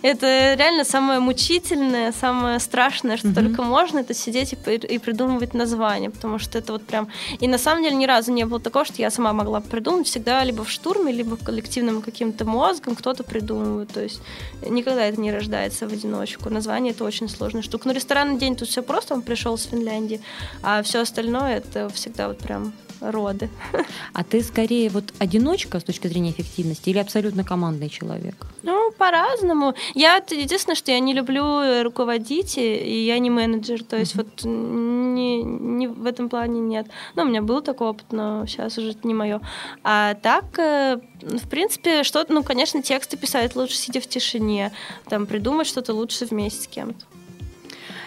Это 0.02 0.54
реально 0.54 0.84
самое 0.84 1.20
мучительное, 1.20 2.12
самое 2.12 2.58
страшное, 2.58 3.16
что 3.16 3.28
угу. 3.28 3.34
только 3.36 3.62
можно, 3.62 4.00
это 4.00 4.14
сидеть 4.14 4.54
и, 4.54 4.74
и 4.74 4.98
придумывать 4.98 5.54
название, 5.54 6.10
потому 6.10 6.38
что 6.38 6.58
это 6.58 6.72
вот 6.72 6.84
прям... 6.86 7.08
И 7.38 7.46
на 7.46 7.58
самом 7.58 7.84
деле 7.84 7.94
ни 7.94 8.06
разу 8.06 8.32
не 8.32 8.44
было 8.46 8.58
такого, 8.58 8.84
что 8.84 8.96
я 8.96 9.10
сама 9.10 9.32
могла 9.32 9.60
придумать, 9.60 10.08
всегда 10.08 10.42
либо 10.42 10.64
в 10.64 10.70
штурме, 10.70 11.12
либо 11.12 11.36
коллективным 11.36 12.02
каким-то 12.02 12.44
мозгом 12.44 12.96
кто-то 12.96 13.22
придумывает, 13.22 13.92
то 13.92 14.02
есть 14.02 14.20
никогда 14.66 15.04
это 15.04 15.20
не 15.20 15.30
рождается 15.30 15.86
в 15.86 15.92
одиночку. 15.92 16.50
Название 16.50 16.92
это 16.92 17.04
очень 17.04 17.27
сложная 17.28 17.62
штука. 17.62 17.88
Но 17.88 17.94
ресторанный 17.94 18.38
день 18.38 18.56
тут 18.56 18.68
все 18.68 18.82
просто, 18.82 19.14
он 19.14 19.22
пришел 19.22 19.56
с 19.56 19.64
Финляндии, 19.64 20.20
а 20.62 20.82
все 20.82 21.00
остальное 21.00 21.58
это 21.58 21.88
всегда 21.90 22.28
вот 22.28 22.38
прям 22.38 22.72
роды. 23.00 23.48
А 24.12 24.24
ты 24.24 24.42
скорее 24.42 24.90
вот 24.90 25.12
одиночка 25.18 25.78
с 25.78 25.84
точки 25.84 26.08
зрения 26.08 26.30
эффективности 26.30 26.90
или 26.90 26.98
абсолютно 26.98 27.44
командный 27.44 27.88
человек? 27.88 28.34
Ну, 28.62 28.90
по-разному. 28.92 29.74
Я 29.94 30.16
единственное, 30.16 30.74
что 30.74 30.90
я 30.90 30.98
не 30.98 31.14
люблю 31.14 31.82
руководить, 31.82 32.58
и 32.58 33.04
я 33.04 33.18
не 33.18 33.30
менеджер, 33.30 33.84
то 33.84 33.96
есть 33.96 34.14
mm-hmm. 34.14 34.30
вот 34.34 34.44
не, 34.44 35.42
не 35.42 35.86
в 35.86 36.06
этом 36.06 36.28
плане 36.28 36.60
нет. 36.60 36.86
Ну, 37.14 37.22
у 37.22 37.26
меня 37.26 37.42
был 37.42 37.60
такой 37.62 37.88
опыт, 37.88 38.06
но 38.10 38.46
сейчас 38.46 38.78
уже 38.78 38.96
не 39.04 39.14
мое. 39.14 39.40
А 39.84 40.14
так, 40.14 40.58
э, 40.58 40.98
в 41.22 41.48
принципе, 41.48 42.02
что-то, 42.02 42.32
ну, 42.32 42.42
конечно, 42.42 42.82
тексты 42.82 43.16
писать 43.16 43.54
лучше 43.54 43.76
сидя 43.76 44.00
в 44.00 44.06
тишине, 44.06 44.72
там 45.08 45.26
придумать 45.26 45.66
что-то 45.66 45.92
лучше 45.94 46.26
вместе 46.26 46.62
с 46.62 46.66
кем-то. 46.66 47.04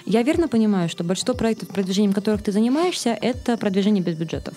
Я 0.06 0.24
верно 0.24 0.48
понимаю, 0.48 0.90
что 0.90 1.04
большинство 1.04 1.34
проектов, 1.34 1.70
продвижением 1.70 2.14
которых 2.14 2.44
ты 2.44 2.52
занимаешься, 2.52 3.18
это 3.22 3.58
продвижение 3.58 4.04
без 4.04 4.16
бюджетов? 4.16 4.56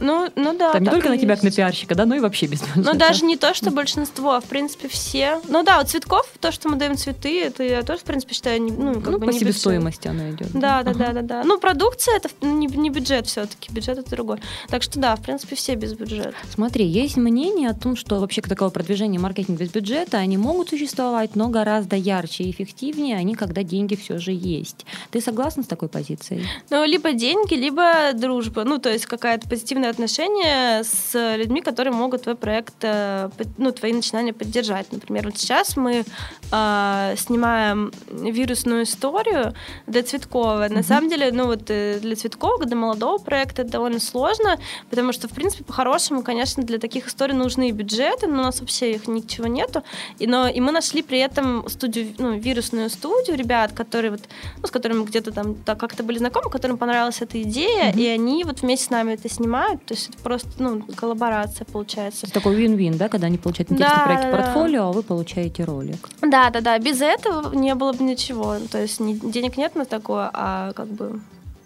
Ну, 0.00 0.30
ну 0.36 0.56
да. 0.56 0.72
Там 0.72 0.82
не 0.82 0.90
только 0.90 1.08
на 1.08 1.18
тебя, 1.18 1.34
как 1.34 1.44
на 1.44 1.50
пиарщика, 1.50 1.94
да, 1.94 2.06
но 2.06 2.14
и 2.14 2.20
вообще 2.20 2.46
без. 2.46 2.62
Ну, 2.76 2.94
даже 2.94 3.24
не 3.24 3.36
то, 3.36 3.54
что 3.54 3.70
большинство, 3.70 4.32
а 4.32 4.40
в 4.40 4.44
принципе 4.44 4.88
все. 4.88 5.40
Ну 5.48 5.62
да, 5.62 5.78
вот 5.78 5.88
цветков, 5.88 6.26
то, 6.40 6.52
что 6.52 6.68
мы 6.68 6.76
даем 6.76 6.96
цветы, 6.96 7.42
это 7.42 7.62
я 7.62 7.82
тоже, 7.82 8.00
в 8.00 8.04
принципе, 8.04 8.34
считаю, 8.34 8.62
ну, 8.62 8.94
как 8.94 9.12
ну, 9.12 9.18
бы 9.18 9.26
по 9.26 9.30
не 9.30 9.38
себестоимости 9.38 10.08
оно 10.08 10.30
идет. 10.30 10.52
Да, 10.52 10.82
да, 10.82 10.94
да, 10.94 11.12
да, 11.12 11.22
да. 11.22 11.42
Ну, 11.44 11.58
продукция 11.58 12.16
это 12.16 12.28
не, 12.40 12.66
не 12.66 12.90
бюджет 12.90 13.26
все-таки, 13.26 13.72
бюджет 13.72 13.98
это 13.98 14.10
другой. 14.10 14.38
Так 14.68 14.82
что 14.82 14.98
да, 14.98 15.16
в 15.16 15.22
принципе, 15.22 15.56
все 15.56 15.74
без 15.74 15.94
бюджета. 15.94 16.34
Смотри, 16.52 16.86
есть 16.86 17.16
мнение 17.16 17.70
о 17.70 17.74
том, 17.74 17.96
что 17.96 18.20
вообще 18.20 18.42
такого 18.42 18.70
продвижения 18.70 19.18
маркетинг 19.18 19.58
без 19.58 19.70
бюджета, 19.70 20.18
они 20.18 20.36
могут 20.36 20.70
существовать, 20.70 21.36
но 21.36 21.48
гораздо 21.48 21.96
ярче 21.96 22.44
и 22.44 22.50
эффективнее 22.50 23.16
они, 23.16 23.34
когда 23.34 23.62
деньги 23.62 23.94
все 23.94 24.18
же 24.18 24.32
есть. 24.32 24.84
Ты 25.10 25.20
согласна 25.20 25.62
с 25.62 25.66
такой 25.66 25.88
позицией? 25.88 26.46
Ну, 26.70 26.84
либо 26.84 27.12
деньги, 27.12 27.54
либо 27.54 28.12
дружба. 28.14 28.64
Ну, 28.64 28.78
то 28.78 28.90
есть 28.90 29.06
какое-то 29.06 29.48
позитивное 29.82 29.90
отношение 29.90 30.84
с 30.84 31.36
людьми, 31.36 31.60
которые 31.60 31.92
могут 31.92 32.22
твой 32.22 32.34
проект, 32.34 32.74
э, 32.82 33.30
ну, 33.58 33.72
твои 33.72 33.92
начинания 33.92 34.32
поддержать. 34.32 34.92
Например, 34.92 35.24
вот 35.24 35.38
сейчас 35.38 35.76
мы 35.76 36.04
э, 36.52 37.14
снимаем 37.16 37.92
вирусную 38.10 38.84
историю 38.84 39.54
для 39.86 40.02
Цветкова. 40.02 40.66
Mm-hmm. 40.66 40.74
На 40.74 40.82
самом 40.82 41.08
деле, 41.08 41.32
ну 41.32 41.46
вот 41.46 41.70
э, 41.70 41.98
для 42.00 42.14
Цветкова, 42.14 42.64
для 42.64 42.76
молодого 42.76 43.18
проекта 43.18 43.62
это 43.62 43.72
довольно 43.72 44.00
сложно, 44.00 44.58
потому 44.90 45.12
что, 45.12 45.28
в 45.28 45.32
принципе, 45.32 45.64
по-хорошему, 45.64 46.22
конечно, 46.22 46.62
для 46.62 46.78
таких 46.78 47.08
историй 47.08 47.34
нужны 47.34 47.70
бюджеты, 47.72 48.26
но 48.26 48.42
у 48.42 48.44
нас 48.44 48.60
вообще 48.60 48.92
их 48.92 49.08
ничего 49.08 49.46
нету. 49.48 49.82
И, 50.20 50.26
но, 50.26 50.48
и 50.48 50.60
мы 50.60 50.72
нашли 50.72 51.02
при 51.02 51.18
этом 51.18 51.68
студию, 51.68 52.14
ну, 52.18 52.38
вирусную 52.38 52.90
студию 52.90 53.36
ребят, 53.36 53.72
которые 53.72 54.10
вот, 54.10 54.20
ну, 54.60 54.66
с 54.66 54.70
которыми 54.70 55.04
где-то 55.04 55.32
там 55.32 55.54
так 55.54 55.78
как-то 55.78 56.02
были 56.02 56.18
знакомы, 56.18 56.50
которым 56.50 56.78
понравилась 56.78 57.22
эта 57.22 57.42
идея, 57.42 57.90
mm-hmm. 57.90 58.00
и 58.00 58.06
они 58.06 58.44
вот 58.44 58.62
вместе 58.62 58.86
с 58.86 58.90
нами 58.90 59.14
это 59.14 59.28
снимают. 59.28 59.71
То 59.76 59.94
есть 59.94 60.10
это 60.10 60.18
просто 60.18 60.48
ну, 60.58 60.82
коллаборация 60.96 61.64
получается. 61.64 62.26
Это 62.26 62.34
такой 62.34 62.54
вин-вин, 62.54 62.96
да, 62.96 63.08
когда 63.08 63.26
они 63.26 63.38
получают 63.38 63.72
интересный 63.72 63.98
да, 63.98 64.04
проект 64.04 64.22
да, 64.24 64.30
портфолио, 64.30 64.88
а 64.88 64.92
вы 64.92 65.02
получаете 65.02 65.64
ролик. 65.64 66.08
Да, 66.20 66.50
да, 66.50 66.60
да. 66.60 66.78
Без 66.78 67.00
этого 67.00 67.54
не 67.54 67.74
было 67.74 67.92
бы 67.92 68.04
ничего. 68.04 68.56
То 68.70 68.80
есть 68.80 68.98
денег 68.98 69.56
нет 69.56 69.74
на 69.74 69.84
такое, 69.84 70.30
а 70.32 70.72
как 70.72 70.88
бы 70.88 71.20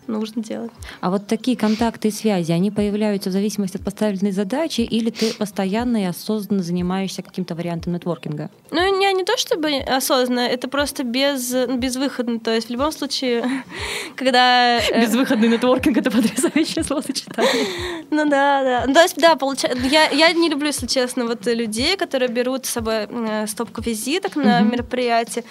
нужно 0.06 0.42
делать. 0.42 0.70
А 1.00 1.10
вот 1.10 1.26
такие 1.26 1.56
контакты 1.56 2.08
и 2.08 2.10
связи, 2.10 2.52
они 2.52 2.70
появляются 2.70 3.30
в 3.30 3.32
зависимости 3.32 3.76
от 3.76 3.84
поставленной 3.84 4.32
задачи 4.32 4.80
или 4.80 5.10
ты 5.10 5.34
постоянно 5.34 6.02
и 6.02 6.04
осознанно 6.04 6.62
занимаешься 6.62 7.22
каким-то 7.22 7.54
вариантом 7.54 7.92
нетворкинга? 7.92 8.50
Ну, 8.70 8.98
не, 8.98 9.12
не 9.12 9.24
то 9.24 9.36
чтобы 9.36 9.76
осознанно, 9.78 10.40
это 10.40 10.68
просто 10.68 11.04
без, 11.04 11.52
безвыходно. 11.52 12.40
То 12.40 12.54
есть 12.54 12.68
в 12.68 12.70
любом 12.70 12.92
случае, 12.92 13.44
когда... 14.16 14.78
Э, 14.78 15.00
Безвыходный 15.00 15.48
нетворкинг— 15.48 15.96
это 15.98 16.10
потрясающее 16.10 16.84
словосочетание. 16.84 17.66
Ну 18.08 18.28
да, 18.28 18.62
да. 18.62 18.84
Ну, 18.86 18.94
то 18.94 19.02
есть, 19.02 19.16
да, 19.16 19.34
получается... 19.34 19.84
Я, 19.86 20.08
я 20.10 20.32
не 20.32 20.48
люблю, 20.48 20.68
если 20.68 20.86
честно, 20.86 21.26
вот 21.26 21.44
людей, 21.46 21.96
которые 21.96 22.28
берут 22.28 22.66
с 22.66 22.70
собой 22.70 23.08
э, 23.08 23.46
стопку 23.46 23.82
визиток 23.82 24.36
на 24.36 24.60
мероприятие 24.60 25.44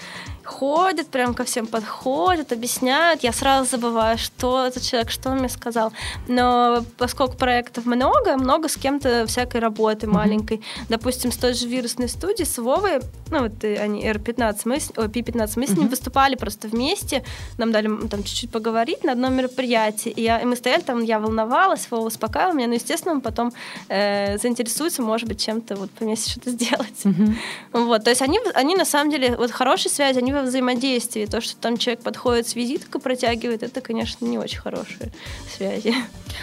ходят, 0.46 1.08
прям 1.08 1.34
ко 1.34 1.44
всем 1.44 1.68
подходят, 1.68 2.52
объясняют. 2.52 3.24
Я 3.24 3.34
сразу 3.34 3.70
забываю, 3.70 4.18
что 4.18 4.66
этот 4.66 4.84
человек, 4.84 5.10
что 5.10 5.32
он 5.32 5.40
мне 5.40 5.50
сказал. 5.50 5.92
Но 6.28 6.86
поскольку 6.98 7.36
проектов 7.36 7.86
много, 7.86 8.38
много 8.38 8.70
с 8.70 8.78
кем-то 8.78 9.26
всякой 9.28 9.62
работы 9.62 10.08
маленькой. 10.08 10.58
Mm-hmm. 10.58 10.86
Допустим, 10.90 11.32
с 11.32 11.38
той 11.38 11.54
же 11.54 11.68
вирусной 11.68 12.08
студии, 12.08 12.44
с 12.44 12.58
Вовой, 12.58 13.00
ну 13.32 13.44
вот 13.44 13.64
они 13.64 14.06
R15, 14.06 14.62
мы, 14.66 14.76
о, 14.76 15.08
P15, 15.08 15.54
мы 15.56 15.68
с 15.68 15.70
ним 15.70 15.86
mm-hmm. 15.86 15.90
выступали 15.90 16.36
просто 16.36 16.68
вместе. 16.68 17.24
Нам 17.58 17.72
дали 17.72 17.88
там 18.08 18.24
чуть-чуть 18.24 18.52
поговорить 18.52 19.04
на 19.04 19.14
одном 19.14 19.34
мероприятии. 19.34 20.12
И, 20.12 20.22
я, 20.22 20.40
и 20.40 20.46
мы 20.46 20.56
стояли 20.56 20.82
там, 20.82 21.04
я 21.04 21.20
волновалась, 21.20 21.88
Вова 21.90 22.08
успокаивал 22.08 22.54
меня, 22.54 22.68
но, 22.68 22.76
естественно, 22.76 23.16
он 23.16 23.22
потом 23.22 23.52
э, 23.90 24.38
заинтересуется, 24.38 25.02
может 25.02 25.28
быть, 25.28 25.44
чем-то 25.44 25.76
вот 25.76 25.90
вместе 26.00 26.32
что-то 26.32 26.52
сделать. 26.52 27.04
Mm-hmm. 27.04 27.36
Вот, 27.74 28.04
то 28.04 28.10
есть 28.10 28.22
они, 28.22 28.40
они 28.54 28.76
на 28.76 28.86
самом 28.86 29.12
деле, 29.12 29.36
вот 29.36 29.52
хорошие 29.52 29.92
связи, 29.92 30.20
они 30.20 30.35
во 30.36 30.44
взаимодействии. 30.44 31.26
То, 31.26 31.42
что 31.42 31.56
там 31.58 31.78
человек 31.78 32.04
подходит 32.04 32.48
с 32.48 32.56
визиткой, 32.56 33.02
протягивает, 33.02 33.64
это, 33.64 33.82
конечно, 33.82 34.26
не 34.26 34.38
очень 34.38 34.60
хорошие 34.60 35.12
связи. 35.56 35.96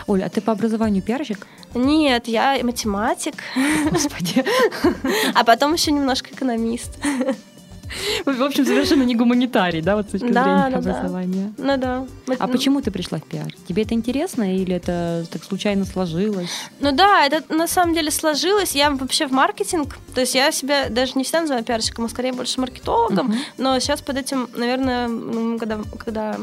Оля, 0.07 0.24
а 0.24 0.28
ты 0.28 0.40
по 0.40 0.52
образованию 0.52 1.02
пиарщик? 1.02 1.46
Нет, 1.74 2.28
я 2.28 2.59
математик. 2.62 3.35
Господи. 3.90 4.44
А 5.35 5.44
потом 5.44 5.74
еще 5.74 5.92
немножко 5.92 6.31
экономист. 6.35 6.98
В 8.24 8.42
общем, 8.42 8.64
совершенно 8.64 9.02
не 9.02 9.14
гуманитарий, 9.14 9.81
да, 9.81 9.96
вот 9.96 10.09
с 10.09 10.11
точки 10.12 10.31
да, 10.31 10.44
зрения 10.44 10.70
да, 10.70 10.78
образования. 10.78 11.52
Да. 11.57 11.64
Ну 11.64 11.81
да. 11.81 12.07
А 12.38 12.46
ну... 12.46 12.52
почему 12.52 12.81
ты 12.81 12.90
пришла 12.90 13.18
в 13.18 13.24
пиар? 13.24 13.52
Тебе 13.66 13.83
это 13.83 13.94
интересно 13.94 14.57
или 14.57 14.74
это 14.74 15.26
так 15.31 15.44
случайно 15.44 15.85
сложилось? 15.85 16.50
Ну 16.81 16.92
да, 16.92 17.26
это 17.26 17.42
на 17.52 17.66
самом 17.66 17.94
деле 17.94 18.11
сложилось. 18.11 18.74
Я 18.74 18.90
вообще 18.90 19.26
в 19.26 19.33
маркетинг, 19.33 19.98
то 20.14 20.20
есть 20.20 20.35
я 20.35 20.52
себя 20.52 20.88
даже 20.88 21.12
не 21.16 21.24
всегда 21.24 21.42
называю 21.42 21.64
пиарщиком, 21.64 22.05
а 22.05 22.09
скорее 22.09 22.33
больше 22.33 22.61
маркетологом, 22.61 23.33
uh-huh. 23.33 23.37
но 23.59 23.78
сейчас 23.78 24.00
под 24.02 24.18
этим, 24.18 24.48
наверное, 24.55 25.59
когда, 25.59 25.81
когда 25.98 26.37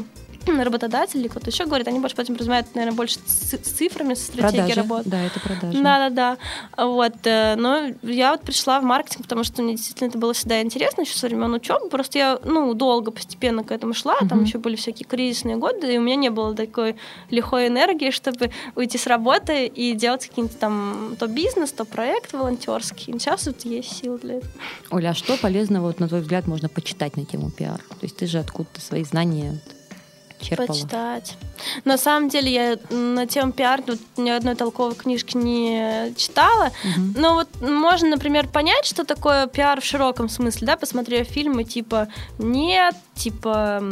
работодатель 0.46 1.20
или 1.20 1.28
кто-то 1.28 1.50
еще 1.50 1.66
говорит, 1.66 1.88
они 1.88 1.98
больше 1.98 2.16
потом 2.16 2.34
подразумевают, 2.34 2.74
наверное, 2.74 2.96
больше 2.96 3.18
с 3.26 3.56
цифрами, 3.58 4.14
с 4.14 4.26
стратегией 4.26 4.62
продажи. 4.62 4.80
работы. 4.80 5.10
Да, 5.10 5.22
это 5.22 5.40
продажи. 5.40 5.82
Да-да-да. 5.82 6.38
Вот. 6.76 7.14
Э, 7.24 7.56
но 7.56 7.90
я 8.02 8.32
вот 8.32 8.42
пришла 8.42 8.80
в 8.80 8.84
маркетинг, 8.84 9.22
потому 9.24 9.44
что 9.44 9.62
мне 9.62 9.76
действительно 9.76 10.08
это 10.08 10.18
было 10.18 10.32
всегда 10.32 10.60
интересно 10.62 11.02
еще 11.02 11.16
со 11.16 11.26
времен 11.26 11.52
учебы. 11.52 11.88
Просто 11.88 12.18
я, 12.18 12.38
ну, 12.44 12.74
долго 12.74 13.10
постепенно 13.10 13.64
к 13.64 13.70
этому 13.70 13.94
шла, 13.94 14.16
там 14.28 14.44
еще 14.44 14.58
были 14.58 14.76
всякие 14.76 15.06
кризисные 15.06 15.56
годы, 15.56 15.94
и 15.94 15.98
у 15.98 16.00
меня 16.00 16.16
не 16.16 16.30
было 16.30 16.54
такой 16.54 16.96
лихой 17.30 17.68
энергии, 17.68 18.10
чтобы 18.10 18.50
уйти 18.74 18.98
с 18.98 19.06
работы 19.06 19.66
и 19.66 19.94
делать 19.94 20.26
какие-то 20.26 20.56
там 20.56 21.16
то 21.18 21.26
бизнес, 21.26 21.72
то 21.72 21.84
проект 21.84 22.32
волонтерский. 22.32 23.12
Сейчас 23.18 23.46
вот 23.46 23.64
есть 23.64 23.96
силы 23.96 24.18
для 24.18 24.34
этого. 24.36 24.52
Оля, 24.90 25.10
а 25.10 25.14
что 25.14 25.36
полезного, 25.36 25.86
вот, 25.86 26.00
на 26.00 26.08
твой 26.08 26.20
взгляд, 26.20 26.46
можно 26.46 26.68
почитать 26.68 27.16
на 27.16 27.24
тему 27.24 27.50
пиар? 27.50 27.78
То 27.78 28.02
есть 28.02 28.16
ты 28.16 28.26
же 28.26 28.38
откуда-то 28.38 28.80
свои 28.80 29.04
знания 29.04 29.58
черпала? 30.40 30.66
Почитать. 30.66 31.36
На 31.84 31.98
самом 31.98 32.28
деле 32.28 32.52
я 32.52 32.78
на 32.94 33.26
тему 33.26 33.52
пиар 33.52 33.82
тут 33.82 34.00
ни 34.16 34.30
одной 34.30 34.54
толковой 34.54 34.94
книжки 34.94 35.36
не 35.36 36.14
читала. 36.16 36.70
Угу. 36.84 37.18
Но 37.18 37.34
вот 37.34 37.48
можно, 37.60 38.08
например, 38.08 38.48
понять, 38.48 38.86
что 38.86 39.04
такое 39.04 39.46
пиар 39.46 39.80
в 39.80 39.84
широком 39.84 40.28
смысле, 40.28 40.66
да, 40.66 40.76
посмотрев 40.76 41.26
фильмы 41.26 41.64
типа 41.64 42.08
«Нет», 42.38 42.94
типа 43.20 43.82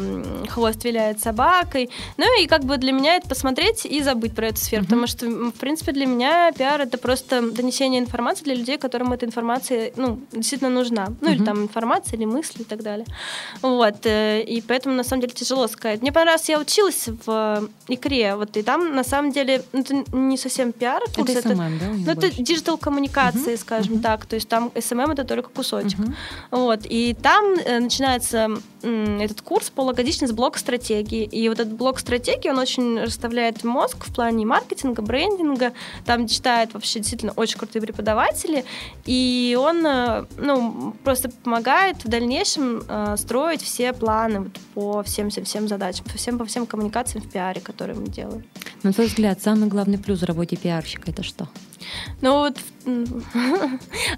«Хвост 0.48 0.84
виляет 0.84 1.20
собакой». 1.20 1.90
Ну 2.16 2.42
и 2.42 2.46
как 2.46 2.64
бы 2.64 2.76
для 2.78 2.92
меня 2.92 3.16
это 3.16 3.28
посмотреть 3.28 3.84
и 3.84 4.02
забыть 4.02 4.34
про 4.34 4.48
эту 4.48 4.58
сферу, 4.58 4.82
угу. 4.82 4.88
потому 4.88 5.06
что, 5.06 5.26
в 5.26 5.58
принципе, 5.60 5.92
для 5.92 6.06
меня 6.06 6.52
пиар— 6.52 6.80
это 6.82 6.98
просто 6.98 7.50
донесение 7.50 8.00
информации 8.00 8.44
для 8.44 8.54
людей, 8.54 8.78
которым 8.78 9.12
эта 9.12 9.26
информация, 9.26 9.92
ну, 9.96 10.20
действительно 10.32 10.70
нужна. 10.70 11.08
Ну 11.20 11.28
угу. 11.28 11.36
или 11.36 11.44
там 11.44 11.62
информация, 11.62 12.16
или 12.16 12.24
мысли 12.24 12.62
и 12.62 12.64
так 12.64 12.82
далее. 12.82 13.06
Вот. 13.62 14.06
Э, 14.06 14.42
и 14.42 14.60
поэтому, 14.60 14.94
на 14.94 15.04
самом 15.04 15.22
деле, 15.22 15.32
тяжело 15.34 15.68
сказать. 15.68 16.02
Мне 16.02 16.12
понравилось, 16.12 16.48
я 16.48 16.58
училась 16.58 17.08
в 17.26 17.68
ИКРе, 17.88 18.34
вот, 18.34 18.56
и 18.56 18.62
там, 18.62 18.94
на 18.94 19.04
самом 19.04 19.32
деле, 19.32 19.62
ну, 19.72 19.80
это 19.80 19.94
не 20.12 20.36
совсем 20.36 20.72
пиар 20.72 21.02
курс, 21.14 21.30
это, 21.30 21.48
SMM, 21.48 21.76
это, 21.76 21.84
да, 21.84 21.92
ну, 21.92 22.12
это 22.12 22.30
digital 22.30 22.78
коммуникации, 22.78 23.54
uh-huh, 23.54 23.60
скажем 23.60 23.94
uh-huh. 23.94 24.02
так, 24.02 24.26
то 24.26 24.36
есть 24.36 24.48
там 24.48 24.70
SMM 24.74 25.12
это 25.12 25.24
только 25.24 25.50
кусочек, 25.50 25.98
uh-huh. 25.98 26.14
вот, 26.50 26.80
и 26.84 27.14
там 27.14 27.44
э, 27.64 27.80
начинается 27.80 28.48
этот 29.24 29.42
курс 29.42 29.70
полугодичный 29.70 30.28
с 30.28 30.32
блок 30.32 30.58
стратегии. 30.58 31.24
И 31.24 31.48
вот 31.48 31.60
этот 31.60 31.74
блок 31.74 31.98
стратегии, 31.98 32.48
он 32.48 32.58
очень 32.58 33.00
расставляет 33.00 33.64
мозг 33.64 34.04
в 34.06 34.14
плане 34.14 34.46
маркетинга, 34.46 35.02
брендинга. 35.02 35.72
Там 36.04 36.26
читают 36.26 36.74
вообще 36.74 37.00
действительно 37.00 37.32
очень 37.32 37.58
крутые 37.58 37.82
преподаватели. 37.82 38.64
И 39.06 39.56
он 39.60 39.86
э, 39.86 40.24
ну, 40.36 40.94
просто 41.04 41.30
помогает 41.30 42.04
в 42.04 42.08
дальнейшем 42.08 42.82
э, 42.88 43.16
строить 43.18 43.62
все 43.62 43.92
планы 43.92 44.40
вот 44.40 44.52
по 44.74 45.02
всем-всем-всем 45.02 45.68
задачам, 45.68 46.04
по 46.06 46.16
всем, 46.16 46.38
по 46.38 46.44
всем 46.44 46.66
коммуникациям 46.66 47.24
в 47.24 47.30
пиаре, 47.30 47.60
которые 47.60 47.96
мы 47.96 48.06
делаем. 48.08 48.44
На 48.82 48.92
твой 48.92 49.06
взгляд, 49.06 49.42
самый 49.42 49.68
главный 49.68 49.98
плюс 49.98 50.20
в 50.20 50.24
работе 50.24 50.56
пиарщика 50.56 51.10
это 51.10 51.22
что? 51.22 51.48
Ну 52.20 52.32
вот, 52.32 52.56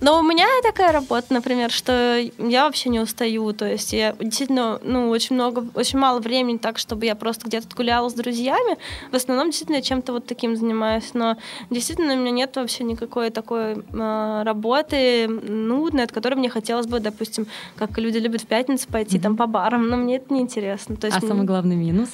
но 0.00 0.18
у 0.18 0.22
меня 0.22 0.46
такая 0.62 0.92
работа, 0.92 1.32
например, 1.32 1.70
что 1.70 2.18
я 2.38 2.64
вообще 2.64 2.88
не 2.88 3.00
устаю, 3.00 3.52
то 3.52 3.66
есть 3.66 3.92
я 3.92 4.14
действительно, 4.18 4.80
ну, 4.82 5.08
очень 5.10 5.34
много, 5.34 5.66
очень 5.74 5.98
мало 5.98 6.20
времени 6.20 6.56
так, 6.56 6.78
чтобы 6.78 7.06
я 7.06 7.14
просто 7.14 7.46
где-то 7.46 7.74
гуляла 7.74 8.08
с 8.08 8.14
друзьями, 8.14 8.78
в 9.10 9.16
основном 9.16 9.50
действительно 9.50 9.82
чем-то 9.82 10.12
вот 10.12 10.26
таким 10.26 10.56
занимаюсь, 10.56 11.10
но 11.14 11.36
действительно 11.70 12.14
у 12.14 12.16
меня 12.16 12.30
нет 12.30 12.56
вообще 12.56 12.84
никакой 12.84 13.30
такой 13.30 13.74
э, 13.74 14.42
работы 14.44 15.28
нудной, 15.28 16.04
от 16.04 16.12
которой 16.12 16.34
мне 16.34 16.48
хотелось 16.48 16.86
бы, 16.86 17.00
допустим, 17.00 17.46
как 17.76 17.98
люди 17.98 18.18
любят 18.18 18.42
в 18.42 18.46
пятницу 18.46 18.88
пойти 18.88 19.18
mm-hmm. 19.18 19.22
там 19.22 19.36
по 19.36 19.46
барам, 19.46 19.88
но 19.88 19.96
мне 19.96 20.16
это 20.16 20.32
неинтересно. 20.32 20.96
То 20.96 21.06
есть 21.06 21.18
а 21.18 21.20
мне... 21.20 21.28
самый 21.28 21.46
главный 21.46 21.76
минус? 21.76 22.10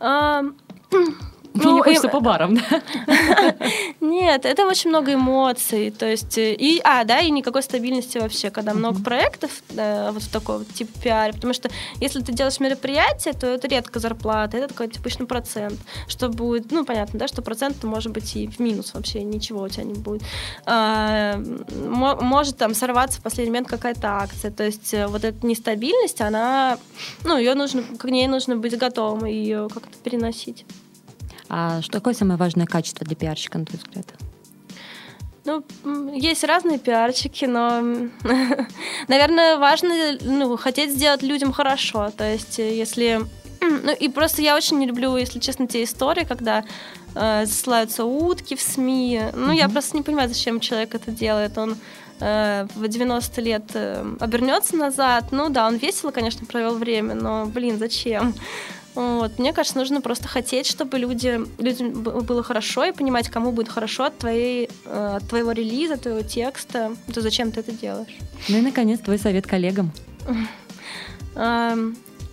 А, 0.00 0.42
ну, 1.54 1.76
не 1.76 1.82
хочется 1.82 2.08
и... 2.08 2.10
по 2.10 2.20
барам, 2.20 2.56
да? 2.56 2.82
Нет, 4.00 4.44
это 4.44 4.66
очень 4.66 4.90
много 4.90 5.14
эмоций. 5.14 5.90
То 5.90 6.06
есть, 6.06 6.38
э, 6.38 6.54
и, 6.54 6.80
а, 6.82 7.04
да, 7.04 7.20
и 7.20 7.30
никакой 7.30 7.62
стабильности 7.62 8.18
вообще, 8.18 8.50
когда 8.50 8.74
много 8.74 9.02
проектов, 9.02 9.50
да, 9.70 10.12
вот 10.12 10.22
в 10.22 10.30
такой 10.30 10.58
вот 10.58 10.68
тип 10.68 10.88
пиар. 11.02 11.32
Потому 11.32 11.52
что 11.52 11.70
если 12.00 12.20
ты 12.20 12.32
делаешь 12.32 12.60
мероприятие, 12.60 13.34
то 13.34 13.46
это 13.46 13.68
редко 13.68 14.00
зарплата, 14.00 14.56
это 14.56 14.68
такой 14.68 14.88
типичный 14.88 15.26
процент. 15.26 15.78
Что 16.08 16.28
будет, 16.28 16.70
ну, 16.70 16.84
понятно, 16.84 17.18
да, 17.18 17.28
что 17.28 17.42
процент 17.42 17.82
может 17.84 18.12
быть 18.12 18.34
и 18.36 18.46
в 18.46 18.58
минус 18.58 18.94
вообще, 18.94 19.22
ничего 19.22 19.62
у 19.62 19.68
тебя 19.68 19.84
не 19.84 19.94
будет. 19.94 20.22
А, 20.64 21.36
может 21.74 22.56
там 22.56 22.74
сорваться 22.74 23.20
в 23.20 23.22
последний 23.22 23.50
момент 23.50 23.68
какая-то 23.68 24.08
акция. 24.08 24.50
То 24.50 24.64
есть 24.64 24.94
э, 24.94 25.06
вот 25.06 25.24
эта 25.24 25.46
нестабильность, 25.46 26.20
она, 26.20 26.78
ну, 27.24 27.36
ее 27.36 27.54
нужно, 27.54 27.82
к 27.82 28.04
ней 28.04 28.26
нужно 28.26 28.56
быть 28.56 28.76
готовым 28.78 29.26
и 29.26 29.32
ее 29.32 29.68
как-то 29.68 29.96
переносить. 30.02 30.64
А 31.54 31.82
что 31.82 31.92
такое 31.92 32.14
самое 32.14 32.38
важное 32.38 32.64
качество 32.64 33.04
для 33.04 33.14
пиарщика, 33.14 33.58
на 33.58 33.66
твой 33.66 33.78
взгляд? 33.78 34.06
Ну, 35.44 35.62
есть 36.14 36.44
разные 36.44 36.78
пиарчики, 36.78 37.44
но, 37.44 37.82
наверное, 39.08 39.58
важно 39.58 40.16
ну, 40.22 40.56
хотеть 40.56 40.92
сделать 40.92 41.22
людям 41.22 41.52
хорошо. 41.52 42.10
То 42.16 42.24
есть, 42.24 42.58
э, 42.58 42.74
если... 42.74 43.20
Ну, 43.60 43.92
и 43.92 44.08
просто 44.08 44.40
я 44.40 44.56
очень 44.56 44.78
не 44.78 44.86
люблю, 44.86 45.14
если 45.16 45.38
честно, 45.38 45.68
те 45.68 45.84
истории, 45.84 46.24
когда 46.24 46.64
э, 47.14 47.44
засылаются 47.44 48.06
утки 48.06 48.56
в 48.56 48.60
СМИ. 48.62 49.20
Ну, 49.34 49.52
mm-hmm. 49.52 49.56
я 49.56 49.68
просто 49.68 49.96
не 49.96 50.02
понимаю, 50.02 50.28
зачем 50.28 50.58
человек 50.58 50.94
это 50.94 51.10
делает. 51.10 51.58
Он 51.58 51.76
э, 52.22 52.66
в 52.74 52.88
90 52.88 53.40
лет 53.40 53.64
э, 53.74 54.04
обернется 54.20 54.76
назад. 54.76 55.26
Ну 55.32 55.48
да, 55.48 55.66
он 55.66 55.76
весело, 55.76 56.10
конечно, 56.10 56.46
провел 56.46 56.76
время, 56.76 57.14
но, 57.14 57.46
блин, 57.46 57.78
зачем? 57.78 58.34
Вот. 58.94 59.38
Мне 59.38 59.52
кажется, 59.52 59.78
нужно 59.78 60.00
просто 60.00 60.28
хотеть, 60.28 60.66
чтобы 60.66 60.98
люди, 60.98 61.40
людям 61.58 62.02
было 62.02 62.42
хорошо 62.42 62.84
и 62.84 62.92
понимать, 62.92 63.28
кому 63.28 63.50
будет 63.52 63.68
хорошо 63.68 64.04
от, 64.04 64.18
твоей, 64.18 64.68
э, 64.84 65.16
от 65.16 65.28
твоего 65.28 65.52
релиза, 65.52 65.96
твоего 65.96 66.22
текста. 66.22 66.94
То 67.12 67.20
зачем 67.20 67.52
ты 67.52 67.60
это 67.60 67.72
делаешь? 67.72 68.16
Ну 68.48 68.58
и, 68.58 68.60
наконец, 68.60 69.00
твой 69.00 69.18
совет 69.18 69.46
коллегам. 69.46 69.92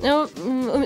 Ну, 0.02 0.28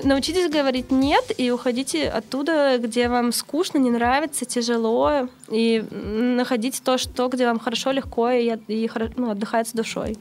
научитесь 0.02 0.50
говорить 0.50 0.90
нет 0.90 1.24
и 1.38 1.50
уходите 1.50 2.08
оттуда, 2.08 2.78
где 2.78 3.08
вам 3.08 3.32
скучно, 3.32 3.78
не 3.78 3.90
нравится, 3.90 4.44
тяжело, 4.44 5.28
и 5.48 5.84
находите 5.90 6.80
то, 6.82 6.98
что, 6.98 7.28
где 7.28 7.46
вам 7.46 7.60
хорошо, 7.60 7.92
легко 7.92 8.30
и, 8.30 8.56
и 8.68 8.90
ну, 9.16 9.30
отдыхается 9.30 9.76
душой. 9.76 10.16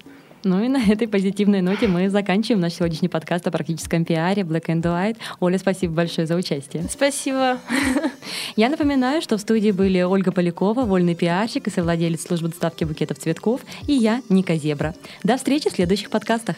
Ну 0.45 0.61
и 0.61 0.67
на 0.67 0.77
этой 0.77 1.07
позитивной 1.07 1.61
ноте 1.61 1.87
мы 1.87 2.09
заканчиваем 2.09 2.59
наш 2.59 2.73
сегодняшний 2.73 3.07
подкаст 3.07 3.47
о 3.47 3.51
практическом 3.51 4.03
пиаре 4.03 4.43
Black 4.43 4.65
and 4.65 4.81
White. 4.81 5.17
Оля, 5.39 5.57
спасибо 5.57 5.93
большое 5.93 6.27
за 6.27 6.35
участие. 6.35 6.83
Спасибо. 6.89 7.59
Я 8.57 8.69
напоминаю, 8.69 9.21
что 9.21 9.37
в 9.37 9.41
студии 9.41 9.71
были 9.71 10.01
Ольга 10.01 10.33
Полякова, 10.33 10.81
вольный 10.81 11.15
пиарщик 11.15 11.67
и 11.67 11.71
совладелец 11.71 12.23
службы 12.23 12.49
доставки 12.49 12.83
букетов 12.83 13.19
цветков, 13.19 13.61
и 13.87 13.93
я, 13.93 14.21
Ника 14.29 14.55
Зебра. 14.55 14.93
До 15.23 15.37
встречи 15.37 15.69
в 15.69 15.73
следующих 15.73 16.09
подкастах. 16.09 16.57